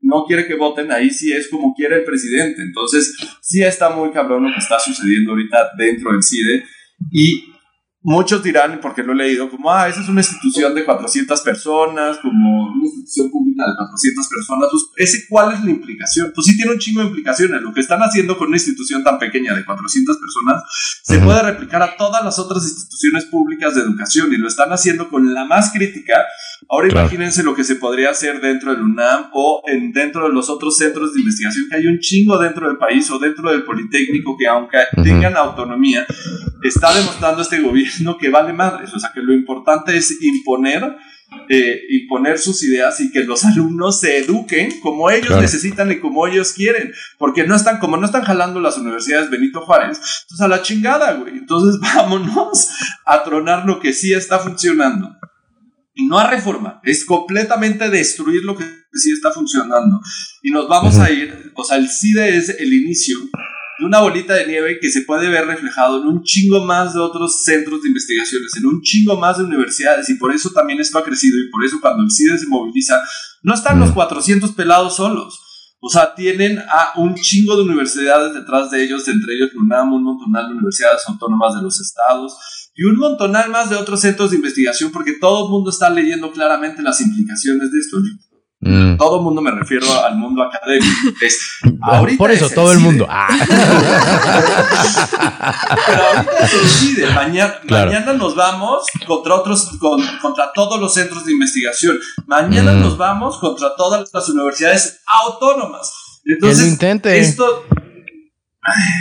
[0.01, 2.61] no quiere que voten, ahí sí es como quiere el presidente.
[2.61, 6.63] Entonces, sí está muy cabrón lo que está sucediendo ahorita dentro del CIDE.
[7.11, 7.55] Y
[8.05, 12.19] muchos dirán, porque lo he leído, como, ah, esa es una institución de 400 personas,
[12.19, 14.69] como una institución pública de 400 personas.
[14.71, 16.31] Pues, ¿ese cuál es la implicación?
[16.35, 17.61] Pues sí tiene un chingo de implicaciones.
[17.63, 20.63] Lo que están haciendo con una institución tan pequeña de 400 personas
[21.03, 25.09] se puede replicar a todas las otras instituciones públicas de educación y lo están haciendo
[25.09, 26.13] con la más crítica
[26.69, 30.49] Ahora imagínense lo que se podría hacer dentro del UNAM o en, dentro de los
[30.49, 34.35] otros centros de investigación que hay un chingo dentro del país o dentro del Politécnico
[34.37, 36.05] que aunque tengan autonomía,
[36.63, 38.93] está demostrando este gobierno que vale madres.
[38.93, 40.95] O sea que lo importante es imponer
[41.47, 46.25] eh, imponer sus ideas y que los alumnos se eduquen como ellos necesitan y como
[46.25, 50.47] ellos quieren, porque no están, como no están jalando las universidades Benito Juárez, entonces a
[50.47, 52.69] la chingada, güey, entonces vámonos
[53.05, 55.14] a tronar lo que sí está funcionando
[56.03, 60.01] no a reforma, es completamente destruir lo que sí está funcionando.
[60.43, 63.17] Y nos vamos a ir, o sea, el CIDE es el inicio
[63.79, 66.99] de una bolita de nieve que se puede ver reflejado en un chingo más de
[66.99, 70.97] otros centros de investigaciones, en un chingo más de universidades, y por eso también esto
[70.97, 73.01] ha crecido, y por eso cuando el CIDE se moviliza,
[73.43, 75.39] no están los 400 pelados solos.
[75.79, 80.03] O sea, tienen a un chingo de universidades detrás de ellos, entre ellos UNAM, un
[80.03, 82.33] montonal de universidades autónomas de los estados,
[82.76, 86.32] y un montonal más de otros centros de investigación porque todo el mundo está leyendo
[86.32, 87.97] claramente las implicaciones de esto.
[88.59, 88.97] Mm.
[88.97, 90.89] Todo el mundo me refiero al mundo académico.
[92.17, 93.05] Por eso, todo el mundo.
[93.09, 93.28] Ah.
[95.86, 97.13] Pero ahorita se decide.
[97.13, 99.78] Mañana, mañana nos vamos contra otros,
[100.21, 101.99] contra todos los centros de investigación.
[102.26, 102.82] Mañana mm.
[102.82, 105.93] nos vamos contra todas las universidades autónomas.
[106.26, 107.19] Entonces, intente.
[107.19, 107.65] esto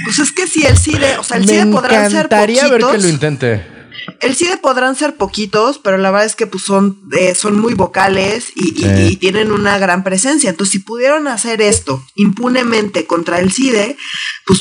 [0.05, 2.71] pues es que si el CIDE, o sea, el CIDE podrán ser poquitos.
[2.71, 3.75] ver que lo intente.
[4.21, 7.75] El CIDE podrán ser poquitos, pero la verdad es que pues son, eh, son muy
[7.75, 8.73] vocales y,
[9.17, 10.51] tienen una gran presencia.
[10.51, 13.97] Entonces, si pudieron hacer esto impunemente contra el CIDE,
[14.45, 14.61] pues,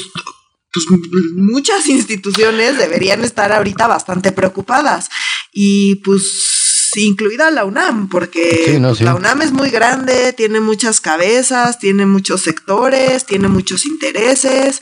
[0.71, 0.85] pues
[1.35, 5.09] muchas instituciones deberían estar ahorita bastante preocupadas.
[5.51, 6.62] Y pues
[7.01, 13.25] incluida la UNAM, porque la UNAM es muy grande, tiene muchas cabezas, tiene muchos sectores,
[13.25, 14.81] tiene muchos intereses.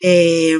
[0.00, 0.58] Eh,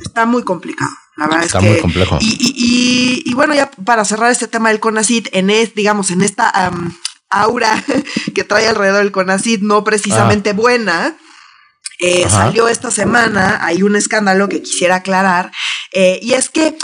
[0.00, 0.90] está muy complicado.
[1.16, 1.70] La verdad está es que.
[1.70, 2.18] Muy complejo.
[2.20, 6.52] Y, bueno, ya para cerrar este tema del CONACID, en es, digamos, en esta
[7.30, 7.84] aura
[8.34, 10.54] que trae alrededor del CONACID, no precisamente ah.
[10.54, 11.16] buena.
[11.98, 15.50] Eh, salió esta semana, hay un escándalo que quisiera aclarar,
[15.92, 16.76] eh, y es que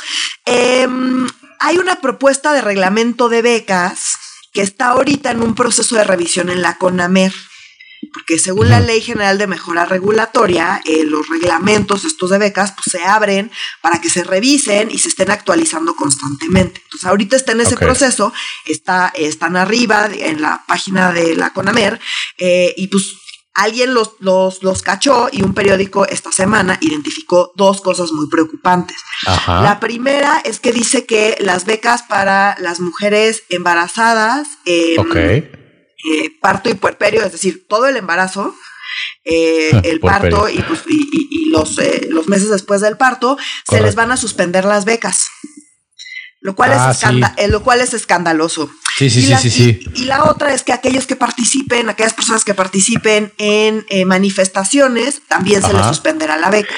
[0.47, 1.27] em,
[1.63, 4.17] hay una propuesta de reglamento de becas
[4.53, 7.33] que está ahorita en un proceso de revisión en la CONAMER,
[8.13, 12.87] porque según la Ley General de Mejora Regulatoria, eh, los reglamentos estos de becas pues,
[12.91, 13.51] se abren
[13.81, 16.81] para que se revisen y se estén actualizando constantemente.
[16.83, 18.33] Entonces, ahorita está en ese proceso,
[18.67, 22.01] está, están arriba en la página de la CONAMER
[22.39, 23.22] eh, y pues
[23.55, 28.97] Alguien los, los, los, cachó y un periódico esta semana identificó dos cosas muy preocupantes.
[29.47, 34.97] La primera es que dice que las becas para las mujeres embarazadas, eh,
[36.41, 38.55] parto y puerperio, es decir, todo el embarazo,
[39.25, 43.37] eh, el parto y, pues, y, los, eh, los meses después del parto,
[43.69, 45.27] se les van a suspender las becas.
[46.41, 48.69] Lo cual, es, ah, eh, lo cual es escandaloso.
[49.11, 49.81] Sí, sí, sí, sí, sí.
[49.97, 55.23] Y, la otra es que aquellos que participen, aquellas personas que participen en eh, manifestaciones,
[55.27, 56.75] también se les suspenderá la beca.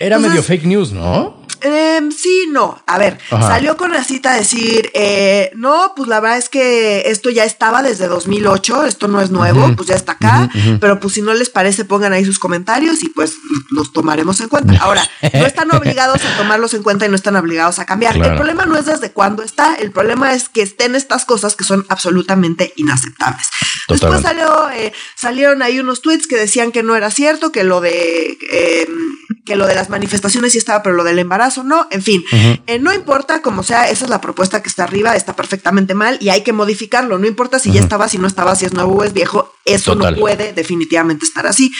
[0.00, 1.43] Era medio fake news, ¿no?
[1.60, 2.82] Em, sí, no.
[2.86, 3.46] A ver, Ajá.
[3.46, 7.44] salió con la cita a decir, eh, no, pues la verdad es que esto ya
[7.44, 10.50] estaba desde 2008, esto no es nuevo, pues ya está acá,
[10.80, 13.34] pero pues si no les parece, pongan ahí sus comentarios y pues
[13.70, 14.76] los tomaremos en cuenta.
[14.80, 18.14] Ahora, no están obligados a tomarlos en cuenta y no están obligados a cambiar.
[18.14, 18.32] Claro.
[18.32, 21.64] El problema no es desde cuándo está, el problema es que estén estas cosas que
[21.64, 23.48] son absolutamente inaceptables.
[23.88, 27.80] Después salió, eh, salieron ahí unos tweets que decían que no era cierto, que lo
[27.80, 28.86] de eh,
[29.44, 31.86] que lo de las manifestaciones sí estaba, pero lo del embarazo no.
[31.90, 32.22] En fin,
[32.66, 36.18] eh, no importa como sea, esa es la propuesta que está arriba, está perfectamente mal
[36.20, 37.18] y hay que modificarlo.
[37.18, 39.94] No importa si ya estaba, si no estaba, si es nuevo o es viejo, eso
[39.94, 40.14] Total.
[40.14, 41.72] no puede definitivamente estar así.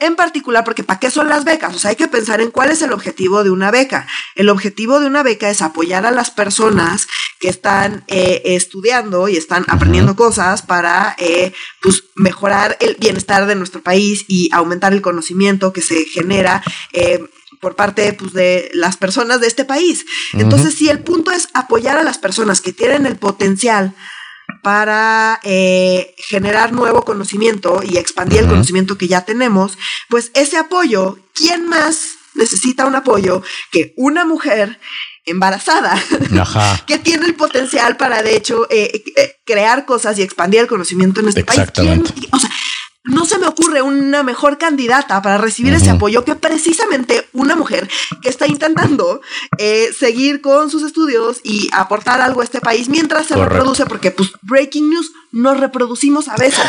[0.00, 1.74] En particular, porque ¿para qué son las becas?
[1.74, 4.06] O sea, hay que pensar en cuál es el objetivo de una beca.
[4.34, 7.06] El objetivo de una beca es apoyar a las personas
[7.38, 13.54] que están eh, estudiando y están aprendiendo cosas para eh, pues, mejorar el bienestar de
[13.54, 16.62] nuestro país y aumentar el conocimiento que se genera.
[16.92, 17.24] eh,
[17.60, 20.04] por parte pues, de las personas de este país.
[20.34, 23.94] Entonces, si el punto es apoyar a las personas que tienen el potencial
[24.62, 29.78] para eh, generar nuevo conocimiento y expandir el conocimiento que ya tenemos,
[30.08, 34.78] pues ese apoyo, ¿quién más necesita un apoyo que una mujer
[35.26, 35.94] embarazada
[36.40, 36.82] Ajá.
[36.86, 41.20] que tiene el potencial para, de hecho, eh, eh, crear cosas y expandir el conocimiento
[41.20, 41.70] en este país?
[41.72, 42.50] ¿Quién- o sea,
[43.04, 47.88] no se me ocurre una mejor candidata para recibir ese apoyo que precisamente una mujer
[48.22, 49.20] que está intentando
[49.58, 53.54] eh, seguir con sus estudios y aportar algo a este país mientras se Correcto.
[53.56, 56.64] reproduce, porque pues breaking news nos reproducimos a veces.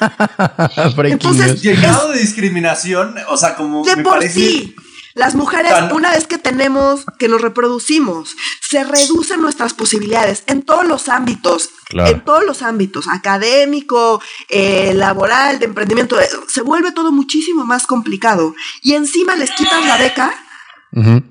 [0.96, 1.64] Breaking Entonces, news.
[1.64, 4.40] Y el grado de discriminación, o sea, como De me por parece...
[4.40, 4.76] sí.
[5.14, 10.62] Las mujeres, Tan- una vez que tenemos, que nos reproducimos, se reducen nuestras posibilidades en
[10.62, 12.10] todos los ámbitos, Claro.
[12.10, 16.16] en todos los ámbitos, académico, eh, laboral, de emprendimiento,
[16.48, 18.54] se vuelve todo muchísimo más complicado.
[18.82, 20.34] Y encima les quitan la beca,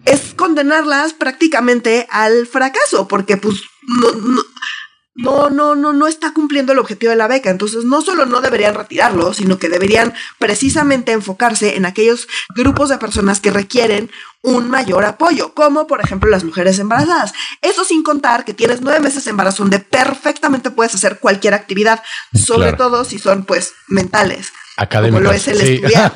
[0.06, 4.42] es condenarlas prácticamente al fracaso, porque pues no, no,
[5.16, 7.50] no, no, no, no está cumpliendo el objetivo de la beca.
[7.50, 12.98] Entonces, no solo no deberían retirarlo, sino que deberían precisamente enfocarse en aquellos grupos de
[12.98, 14.10] personas que requieren
[14.42, 17.32] un mayor apoyo, como por ejemplo las mujeres embarazadas.
[17.62, 22.04] Eso sin contar que tienes nueve meses de embarazo donde perfectamente puedes hacer cualquier actividad,
[22.34, 22.78] sobre Claro.
[22.78, 24.52] todo si son pues mentales.
[24.76, 25.22] Académicas.
[25.22, 25.74] Como lo es el sí.
[25.76, 26.14] estudiar.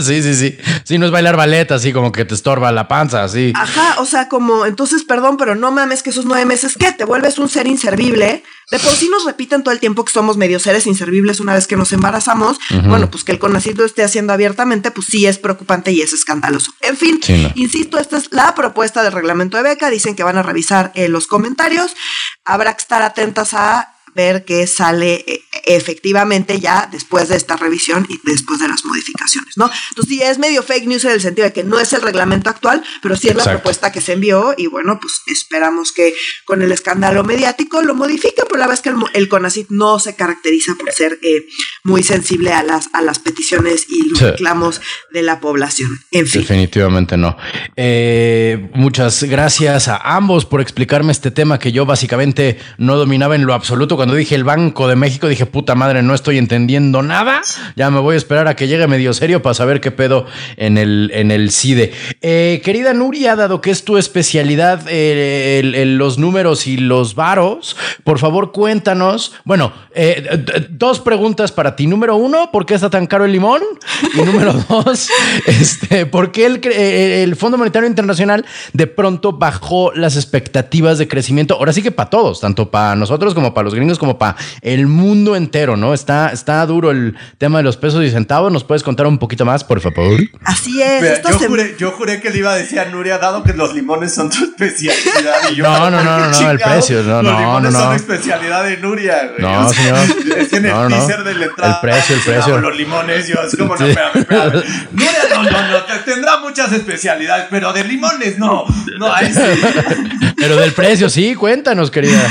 [0.02, 0.58] sí, sí, sí.
[0.84, 3.52] Sí, no es bailar ballet así como que te estorba la panza, así.
[3.54, 6.92] Ajá, o sea, como, entonces, perdón, pero no mames que esos nueve meses, ¿qué?
[6.92, 8.42] Te vuelves un ser inservible.
[8.70, 11.66] De por sí nos repiten todo el tiempo que somos medio seres inservibles una vez
[11.66, 12.58] que nos embarazamos.
[12.84, 16.12] Bueno, pues que el CONACYT lo esté haciendo abiertamente, pues sí es preocupante y es
[16.12, 16.72] escandaloso.
[16.80, 17.50] En fin, Sí, no.
[17.56, 19.90] insisto, esta es la propuesta del reglamento de beca.
[19.90, 21.94] Dicen que van a revisar eh, los comentarios.
[22.44, 28.06] Habrá que estar atentas a ver qué sale eh, efectivamente ya después de esta revisión
[28.08, 29.70] y después de las modificaciones, ¿no?
[29.90, 32.50] Entonces sí es medio fake news en el sentido de que no es el reglamento
[32.50, 33.58] actual, pero sí es la Exacto.
[33.60, 38.44] propuesta que se envió y bueno, pues esperamos que con el escándalo mediático lo modifiquen,
[38.48, 41.46] pero la verdad es que el, el CONACYT no se caracteriza por ser eh,
[41.84, 44.24] muy sensible a las, a las peticiones y los Sí.
[44.26, 44.80] reclamos
[45.12, 45.90] de la población.
[46.10, 46.42] En fin.
[46.42, 47.36] Definitivamente no.
[47.76, 53.46] Eh, muchas gracias a ambos por explicarme este tema que yo básicamente no dominaba en
[53.46, 53.96] lo absoluto.
[54.00, 57.42] Cuando dije el Banco de México, dije puta madre, no estoy entendiendo nada.
[57.76, 60.24] Ya me voy a esperar a que llegue medio serio para saber qué pedo
[60.56, 61.92] en el, en el CIDE.
[62.22, 67.14] Eh, querida Nuria, dado que es tu especialidad eh, el- el- los números y los
[67.14, 69.34] varos, por favor cuéntanos.
[69.44, 71.86] Bueno, eh, dos preguntas para ti.
[71.86, 73.60] Número uno, ¿por qué está tan caro el limón?
[74.14, 75.10] Y número dos,
[75.44, 81.06] este, ¿por qué el, eh, el Fondo Monetario Internacional de pronto bajó las expectativas de
[81.06, 81.56] crecimiento?
[81.56, 84.86] Ahora sí que para todos, tanto para nosotros como para los gringos, como para el
[84.86, 85.94] mundo entero, ¿no?
[85.94, 88.52] Está, está duro el tema de los pesos y centavos.
[88.52, 90.20] ¿Nos puedes contar un poquito más, por favor?
[90.44, 91.02] Así es.
[91.02, 93.42] Mira, esto yo, se- juré, yo juré que le iba a decir a Nuria, dado
[93.42, 95.50] que los limones son tu especialidad.
[95.50, 97.78] Y yo, No, no, ¿por no, no, no, el precio, no, los no, limones no,
[97.78, 97.94] son no.
[97.94, 99.40] especialidad de Nuria, güey.
[99.42, 100.38] No, O sea, señor.
[100.38, 100.96] Es que en el No, no.
[100.96, 101.74] teaser de la entrada.
[101.74, 102.54] El precio, el precio.
[102.54, 103.90] "No, los limones, yo, es como, no, Sí.
[103.90, 104.52] espérame, espérame.
[104.92, 108.64] Nuria, no, no, no, te- tendrá muchas especialidades, pero de limones, no.
[108.98, 109.40] No, ahí sí.
[110.36, 112.22] Pero del precio, sí, cuéntanos, querida.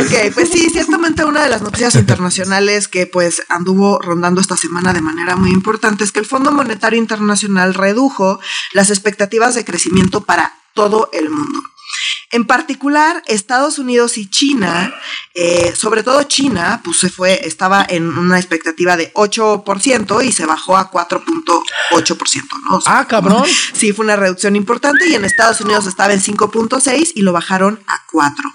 [0.00, 4.92] Ok, pues sí, ciertamente una de las noticias internacionales que pues anduvo rondando esta semana
[4.92, 8.38] de manera muy importante es que el Fondo Monetario Internacional redujo
[8.74, 11.62] las expectativas de crecimiento para todo el mundo.
[12.32, 14.94] En particular, Estados Unidos y China,
[15.34, 20.46] eh, sobre todo China, pues se fue, estaba en una expectativa de 8% y se
[20.46, 22.76] bajó a 4.8%, ¿no?
[22.76, 23.44] O sea, Ah, cabrón.
[23.74, 27.80] Sí, fue una reducción importante y en Estados Unidos estaba en 5.6 y lo bajaron
[27.86, 28.50] a 4.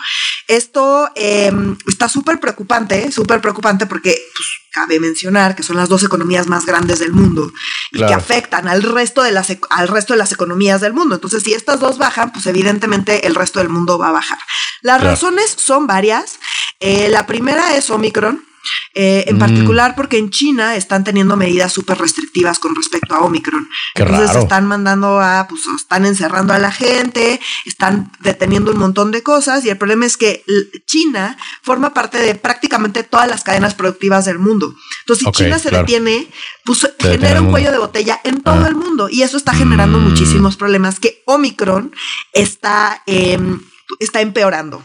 [0.48, 6.04] Esto em, está súper preocupante, súper preocupante porque pues, cabe mencionar que son las dos
[6.04, 7.52] economías más grandes del mundo
[7.92, 11.16] y que afectan al resto, de las, al resto de las economías del mundo.
[11.16, 14.40] Entonces, si estas dos bajan, pues evidentemente el resto del mundo va a bajar.
[14.82, 16.40] Las razones son varias.
[16.80, 18.47] Eh, la primera es Omicron.
[18.94, 19.40] Eh, en mm.
[19.40, 23.68] particular porque en China están teniendo medidas súper restrictivas con respecto a Omicron.
[23.96, 29.22] Entonces están mandando a, pues están encerrando a la gente, están deteniendo un montón de
[29.22, 30.44] cosas y el problema es que
[30.86, 34.74] China forma parte de prácticamente todas las cadenas productivas del mundo.
[35.02, 36.28] Entonces si China se detiene,
[36.66, 40.10] pues genera un cuello de botella en todo el mundo y eso está generando mm.
[40.10, 41.94] muchísimos problemas que Omicron
[42.34, 43.62] está, em,
[44.00, 44.84] está empeorando.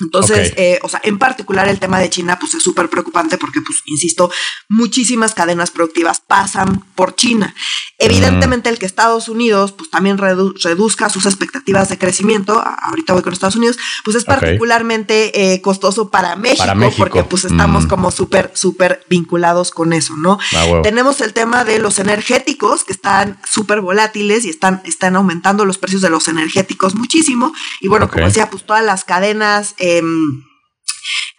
[0.00, 3.60] Entonces, eh, o sea, en particular el tema de China, pues es súper preocupante porque,
[3.60, 4.30] pues, insisto,
[4.68, 7.52] muchísimas cadenas productivas pasan por China.
[7.98, 13.32] Evidentemente, el que Estados Unidos, pues, también reduzca sus expectativas de crecimiento, ahorita voy con
[13.32, 17.88] Estados Unidos, pues es particularmente eh, costoso para México, porque, pues, estamos mm.
[17.88, 20.38] como súper, súper vinculados con eso, ¿no?
[20.54, 25.64] Ah, Tenemos el tema de los energéticos, que están súper volátiles y están, están aumentando
[25.64, 27.52] los precios de los energéticos muchísimo.
[27.80, 29.74] Y bueno, como decía, pues todas las cadenas...
[29.78, 29.87] Em,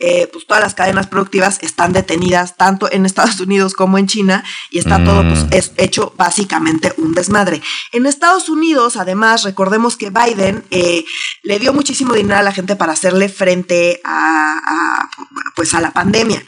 [0.02, 4.46] eh, pues todas las cadenas productivas están detenidas tanto en Estados Unidos como en China
[4.72, 5.48] y está todo pues, mm.
[5.52, 7.62] es hecho básicamente un desmadre.
[7.92, 11.04] En Estados Unidos, además, recordemos que Biden eh,
[11.44, 15.10] le dio muchísimo dinero a la gente para hacerle frente a,
[15.56, 16.42] pues a la pandemia.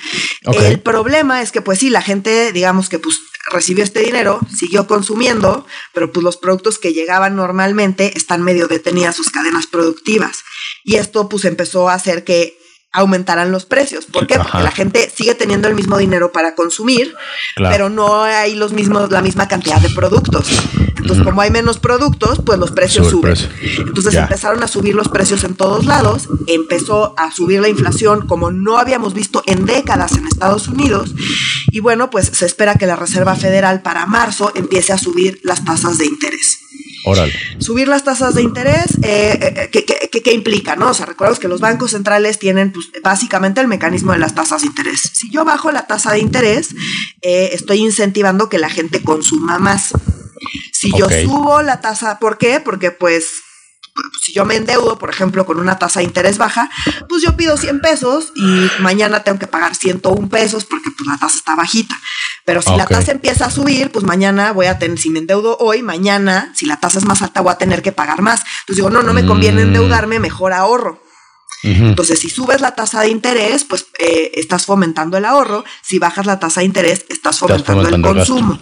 [0.43, 3.20] El problema es que pues sí, la gente digamos que pues
[3.50, 9.16] recibió este dinero, siguió consumiendo, pero pues los productos que llegaban normalmente están medio detenidas
[9.16, 10.44] sus cadenas productivas.
[10.84, 12.61] Y esto pues empezó a hacer que
[12.94, 14.06] aumentaran los precios.
[14.06, 14.38] ¿Por qué?
[14.38, 17.14] Porque la gente sigue teniendo el mismo dinero para consumir,
[17.56, 20.48] pero no hay los mismos, la misma cantidad de productos.
[20.98, 23.36] Entonces, como hay menos productos, pues los precios suben.
[23.78, 28.52] Entonces empezaron a subir los precios en todos lados, empezó a subir la inflación como
[28.52, 31.14] no habíamos visto en décadas en Estados Unidos.
[31.72, 35.64] Y bueno, pues se espera que la Reserva Federal para marzo empiece a subir las
[35.64, 36.60] tasas de interés.
[37.60, 40.76] Subir las tasas de interés, eh, eh ¿qué, implica?
[40.76, 40.89] ¿no?
[40.89, 44.62] O sea, recordemos que los bancos centrales tienen pues, básicamente el mecanismo de las tasas
[44.62, 45.10] de interés.
[45.14, 46.76] Si yo bajo la tasa de interés,
[47.22, 49.93] eh, estoy incentivando que la gente consuma más.
[50.72, 52.60] Si yo subo la tasa, ¿por qué?
[52.60, 53.41] Porque pues
[54.22, 56.70] si yo me endeudo, por ejemplo, con una tasa de interés baja,
[57.10, 61.18] pues yo pido 100 pesos y mañana tengo que pagar 101 pesos porque pues la
[61.18, 62.00] tasa está bajita.
[62.46, 65.58] Pero si la tasa empieza a subir, pues mañana voy a tener, si me endeudo
[65.60, 68.42] hoy, mañana, si la tasa es más alta, voy a tener que pagar más.
[68.62, 69.68] Entonces digo, no, no me conviene mm.
[69.68, 71.02] endeudarme, mejor ahorro.
[71.64, 75.64] Entonces, si subes la tasa de interés, pues eh, estás fomentando el ahorro.
[75.84, 78.59] Si bajas la tasa de interés, estás fomentando, el consumo.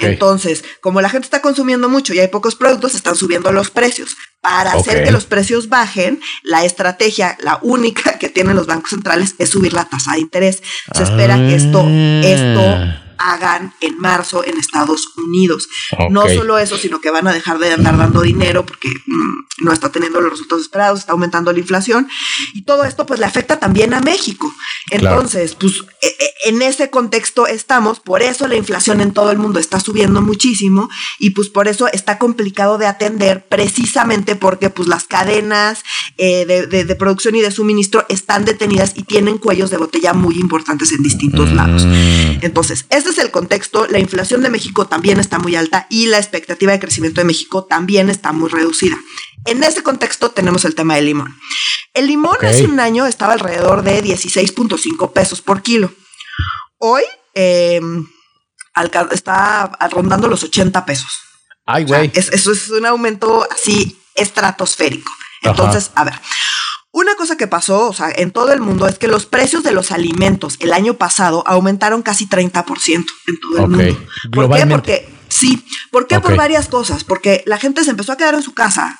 [0.00, 4.16] Entonces, como la gente está consumiendo mucho y hay pocos productos, están subiendo los precios.
[4.40, 9.34] Para hacer que los precios bajen, la estrategia, la única que tienen los bancos centrales
[9.38, 10.62] es subir la tasa de interés.
[10.94, 15.68] Se espera que esto, esto ah hagan en marzo en Estados Unidos.
[16.10, 19.72] No solo eso, sino que van a dejar de andar dando dinero porque mm, no
[19.72, 22.08] está teniendo los resultados esperados, está aumentando la inflación
[22.54, 24.52] y todo esto pues le afecta también a México.
[24.90, 29.38] Entonces, pues e, e, en ese contexto estamos, por eso la inflación en todo el
[29.38, 34.88] mundo está subiendo muchísimo y pues por eso está complicado de atender precisamente porque pues
[34.88, 35.82] las cadenas
[36.16, 40.92] eh, de, producción y de suministro están detenidas y tienen cuellos de botella muy importantes
[40.92, 41.84] en distintos lados.
[41.86, 42.38] Mm.
[42.42, 43.86] Entonces, este es el contexto.
[43.86, 47.64] La inflación de México también está muy alta y la expectativa de crecimiento de México
[47.64, 48.96] también está muy reducida.
[49.44, 51.36] En ese contexto tenemos el tema del limón.
[51.92, 55.92] El limón hace un año estaba alrededor de 16.5 pesos por kilo.
[56.78, 57.02] Hoy
[57.34, 58.06] em,
[59.10, 61.18] está rondando los 80 pesos.
[61.66, 62.10] Ay, güey.
[62.14, 65.10] eso es un aumento así estratosférico.
[65.42, 66.14] Entonces, a ver,
[66.92, 69.72] una cosa que pasó, o sea, en todo el mundo es que los precios de
[69.72, 73.98] los alimentos el año pasado aumentaron casi 30% en todo el mundo.
[74.32, 74.66] ¿Por qué?
[74.66, 76.18] Porque sí, ¿por qué?
[76.18, 78.98] Por varias cosas, porque la gente se empezó a quedar en su casa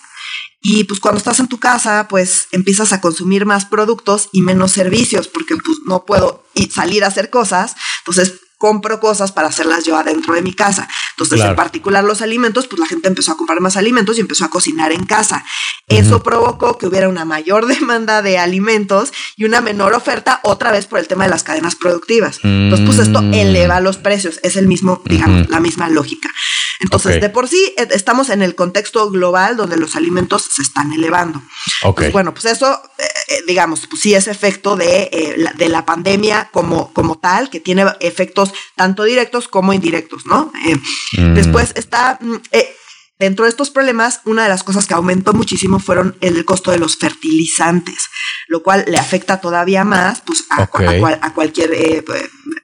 [0.62, 4.72] y pues cuando estás en tu casa, pues empiezas a consumir más productos y menos
[4.72, 9.96] servicios, porque pues no puedo salir a hacer cosas, entonces compro cosas para hacerlas yo
[9.96, 10.86] adentro de mi casa.
[11.12, 14.44] Entonces, en particular los alimentos, pues la gente empezó a comprar más alimentos y empezó
[14.44, 15.46] a cocinar en casa.
[15.88, 20.86] Eso provocó que hubiera una mayor demanda de alimentos y una menor oferta otra vez
[20.86, 22.38] por el tema de las cadenas productivas.
[22.42, 23.32] Entonces, pues esto mm.
[23.32, 24.38] eleva los precios.
[24.42, 26.28] Es el mismo, digamos, la misma lógica.
[26.80, 30.92] Entonces, de por sí eh, estamos en el contexto global donde los alimentos se están
[30.92, 31.42] elevando.
[31.94, 35.86] Pues, bueno, pues eso, eh, eh, digamos, pues sí es efecto de, la, de la
[35.86, 40.52] pandemia como, como tal, que tiene efectos tanto directos como indirectos, ¿no?
[41.16, 41.34] Mm.
[41.34, 42.18] Después está...
[42.20, 42.36] Mm,
[43.20, 46.78] Dentro de estos problemas, una de las cosas que aumentó muchísimo fueron el costo de
[46.78, 48.08] los fertilizantes,
[48.48, 52.02] lo cual le afecta todavía más pues, a, cualquier eh,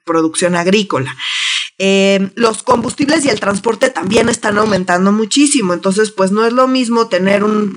[0.03, 1.15] producción agrícola.
[1.79, 6.67] Eh, los combustibles y el transporte también están aumentando muchísimo, entonces pues no es lo
[6.67, 7.75] mismo tener un,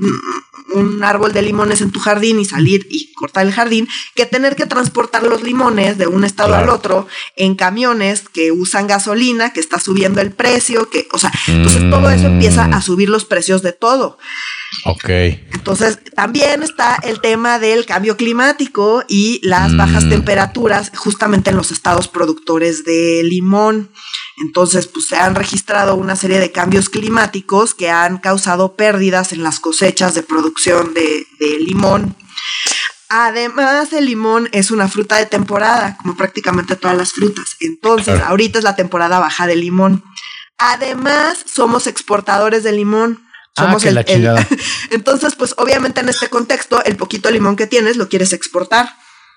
[0.73, 4.57] un árbol de limones en tu jardín y salir y cortar el jardín que tener
[4.57, 9.61] que transportar los limones de un estado al otro en camiones que usan gasolina, que
[9.61, 13.63] está subiendo el precio, que, o sea, entonces todo eso empieza a subir los precios
[13.63, 14.19] de todo.
[14.85, 15.09] Ok.
[15.53, 20.11] Entonces, también está el tema del cambio climático y las bajas mm.
[20.11, 23.90] temperaturas justamente en los estados productores de limón.
[24.39, 29.43] Entonces, pues se han registrado una serie de cambios climáticos que han causado pérdidas en
[29.43, 31.27] las cosechas de producción de,
[31.61, 32.17] limón.
[33.09, 37.57] Además, el limón es una fruta de temporada, como prácticamente todas las frutas.
[37.61, 40.05] Entonces, ahorita es la temporada baja de limón.
[40.59, 43.27] Además, somos exportadores de limón.
[43.57, 44.47] Ah, somos la chingada.
[44.91, 48.95] Entonces, pues obviamente en este contexto, el poquito limón que tienes lo quieres exportar.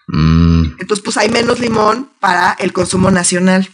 [0.07, 0.75] Mm.
[0.79, 3.69] Entonces, pues hay menos limón para el consumo nacional.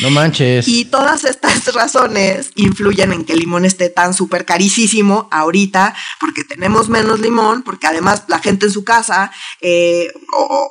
[0.00, 0.66] No manches.
[0.68, 6.44] Y todas estas razones influyen en que el limón esté tan súper carísimo ahorita, porque
[6.44, 9.30] tenemos menos limón, porque además la gente en su casa,
[9.60, 10.10] eh,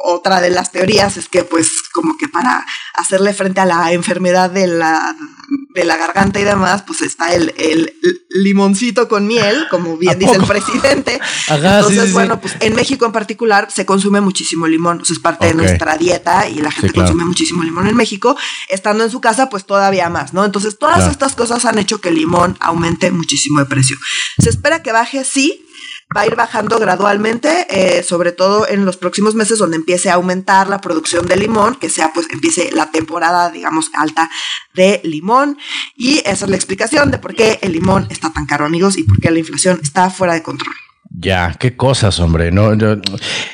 [0.03, 2.65] otra de las teorías es que pues como que para
[2.95, 5.15] hacerle frente a la enfermedad de la,
[5.69, 7.93] de la garganta y demás, pues está el, el
[8.29, 11.19] limoncito con miel, como bien dice el presidente.
[11.47, 15.53] Entonces, bueno, pues en México en particular se consume muchísimo limón, o es parte de
[15.53, 18.35] nuestra dieta y la gente consume muchísimo limón en México,
[18.69, 20.45] estando en su casa, pues todavía más, ¿no?
[20.45, 23.97] Entonces, todas estas cosas han hecho que el limón aumente muchísimo de precio.
[24.39, 25.65] Se espera que baje, sí,
[26.15, 30.15] va a ir bajando gradualmente, eh, sobre todo en los próximos meses donde empiece a
[30.15, 34.29] aumentar la producción de limón, que sea pues empiece la temporada, digamos, alta
[34.73, 35.57] de limón.
[35.95, 39.03] Y esa es la explicación de por qué el limón está tan caro, amigos, y
[39.03, 40.75] por qué la inflación está fuera de control.
[41.13, 42.51] Ya, qué cosas, hombre.
[42.51, 42.71] No,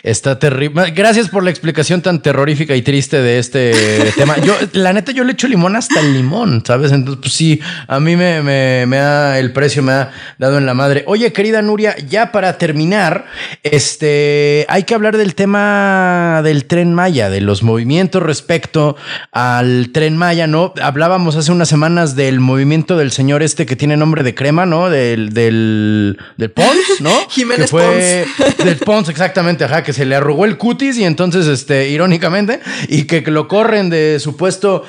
[0.04, 0.92] está terrible.
[0.92, 3.74] Gracias por la explicación tan terrorífica y triste de este
[4.16, 4.38] tema.
[4.38, 6.92] Yo, la neta, yo le echo limón hasta el limón, ¿sabes?
[6.92, 10.68] Entonces, pues sí, a mí me, me, me ha, el precio me ha dado en
[10.68, 11.04] la madre.
[11.08, 13.26] Oye, querida Nuria, ya para terminar,
[13.64, 18.98] este, hay que hablar del tema del tren Maya, de los movimientos respecto
[19.32, 20.74] al tren Maya, ¿no?
[20.80, 24.92] Hablábamos hace unas semanas del movimiento del señor este que tiene nombre de crema, ¿no?
[24.92, 27.12] Del, del, del Pons, ¿no?
[27.48, 28.26] Jiménez fue
[28.64, 33.06] Del Pons, exactamente, ajá, que se le arrugó el cutis y entonces, este, irónicamente, y
[33.06, 34.84] que lo corren de su puesto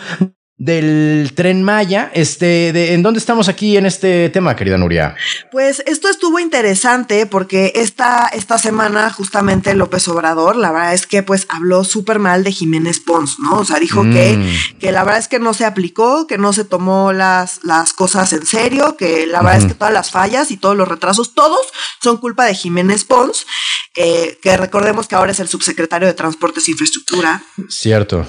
[0.59, 2.11] del tren Maya.
[2.12, 5.14] Este, de, ¿En dónde estamos aquí en este tema, querida Nuria?
[5.52, 11.22] Pues esto estuvo interesante porque esta, esta semana justamente López Obrador, la verdad es que
[11.22, 13.61] pues habló súper mal de Jiménez Pons, ¿no?
[13.61, 14.78] O sea, dijo que, mm.
[14.78, 18.32] que la verdad es que no se aplicó, que no se tomó las, las cosas
[18.32, 21.61] en serio, que la verdad es que todas las fallas y todos los retrasos, todos
[22.02, 23.46] son culpa de Jiménez Pons,
[23.94, 27.42] eh, que recordemos que ahora es el subsecretario de Transportes e Infraestructura.
[27.68, 28.26] Cierto.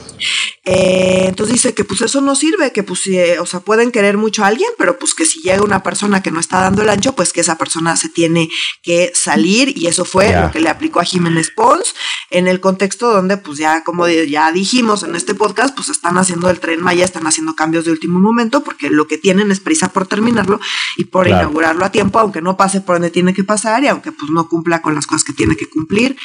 [0.63, 3.01] Eh, entonces dice que pues eso no sirve, que pues,
[3.39, 6.31] o sea, pueden querer mucho a alguien, pero pues que si llega una persona que
[6.31, 8.49] no está dando el ancho, pues que esa persona se tiene
[8.83, 11.95] que salir y eso fue lo que le aplicó a Jiménez Pons
[12.29, 16.49] en el contexto donde pues ya como ya dijimos en este podcast, pues están haciendo
[16.49, 19.89] el tren Maya, están haciendo cambios de último momento porque lo que tienen es prisa
[19.89, 20.59] por terminarlo
[20.97, 24.11] y por inaugurarlo a tiempo, aunque no pase por donde tiene que pasar y aunque
[24.11, 26.17] pues no cumpla con las cosas que tiene que cumplir.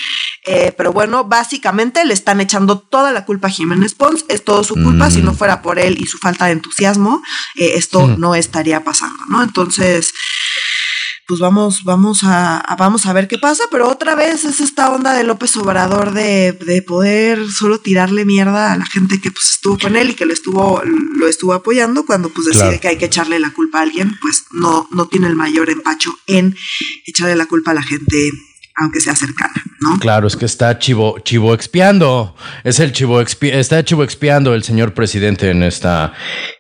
[0.47, 4.65] Eh, pero bueno, básicamente le están echando toda la culpa a Jiménez Pons es todo
[4.65, 5.37] su culpa, si no mm.
[5.37, 7.23] fuera por él y su falta de entusiasmo,
[7.57, 9.43] eh, esto no estaría pasando, ¿no?
[9.43, 10.15] Entonces,
[11.27, 15.15] pues vamos, vamos a, vamos a ver qué pasa, pero otra vez es esta onda
[15.15, 19.79] de López Obrador de, de, poder solo tirarle mierda a la gente que pues estuvo
[19.79, 23.07] con él y que lo estuvo, lo estuvo apoyando cuando pues decide que hay que
[23.07, 26.57] echarle la culpa a alguien, pues no, no tiene el mayor empacho en
[27.07, 28.31] echarle la culpa a la gente
[28.77, 29.99] aunque sea cercana, ¿no?
[30.01, 32.35] Claro, es que está chivo, chivo expiando.
[32.65, 36.13] Es el chivo está chivo expiando el señor presidente en esta,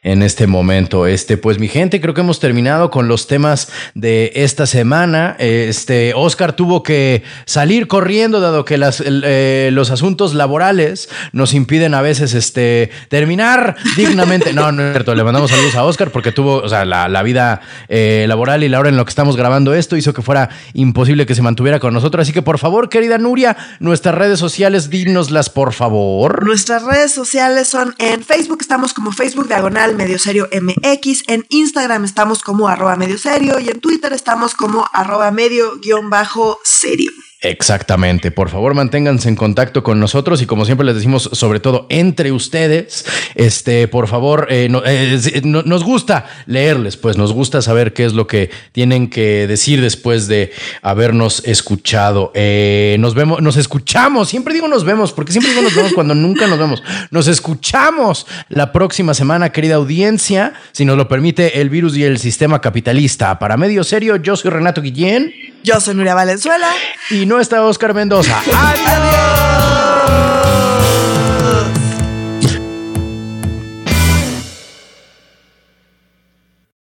[0.02, 1.08] en este momento.
[1.08, 5.34] Este, pues mi gente, creo que hemos terminado con los temas de esta semana.
[5.40, 11.94] Este, Oscar tuvo que salir corriendo, dado que las, eh, los asuntos laborales nos impiden
[11.94, 14.52] a veces este, terminar dignamente.
[14.52, 15.16] No, no es cierto.
[15.16, 18.78] Le mandamos saludos a Oscar porque tuvo, o sea, la, vida eh, laboral y la
[18.78, 21.92] hora en lo que estamos grabando esto hizo que fuera imposible que se mantuviera con
[21.92, 26.44] nosotros Así que por favor, querida Nuria, nuestras redes sociales, dínoslas por favor.
[26.44, 32.04] Nuestras redes sociales son en Facebook, estamos como Facebook Diagonal Medio Serio MX, en Instagram
[32.04, 37.10] estamos como arroba medio serio y en Twitter estamos como arroba medio guion bajo serio.
[37.44, 38.30] Exactamente.
[38.30, 42.32] Por favor, manténganse en contacto con nosotros y como siempre les decimos, sobre todo entre
[42.32, 48.14] ustedes, este, por favor, eh, eh, nos gusta leerles, pues nos gusta saber qué es
[48.14, 52.32] lo que tienen que decir después de habernos escuchado.
[52.34, 54.30] Eh, nos vemos, nos escuchamos.
[54.30, 56.82] Siempre digo nos vemos, porque siempre digo nos vemos cuando nunca nos vemos.
[57.10, 62.18] Nos escuchamos la próxima semana, querida audiencia, si nos lo permite el virus y el
[62.18, 63.38] sistema capitalista.
[63.38, 65.53] Para medio serio, yo soy Renato Guillén.
[65.64, 66.68] Yo soy Nuria Valenzuela.
[67.08, 68.38] Y no está Oscar Mendoza.
[68.38, 69.53] ¡Adiós!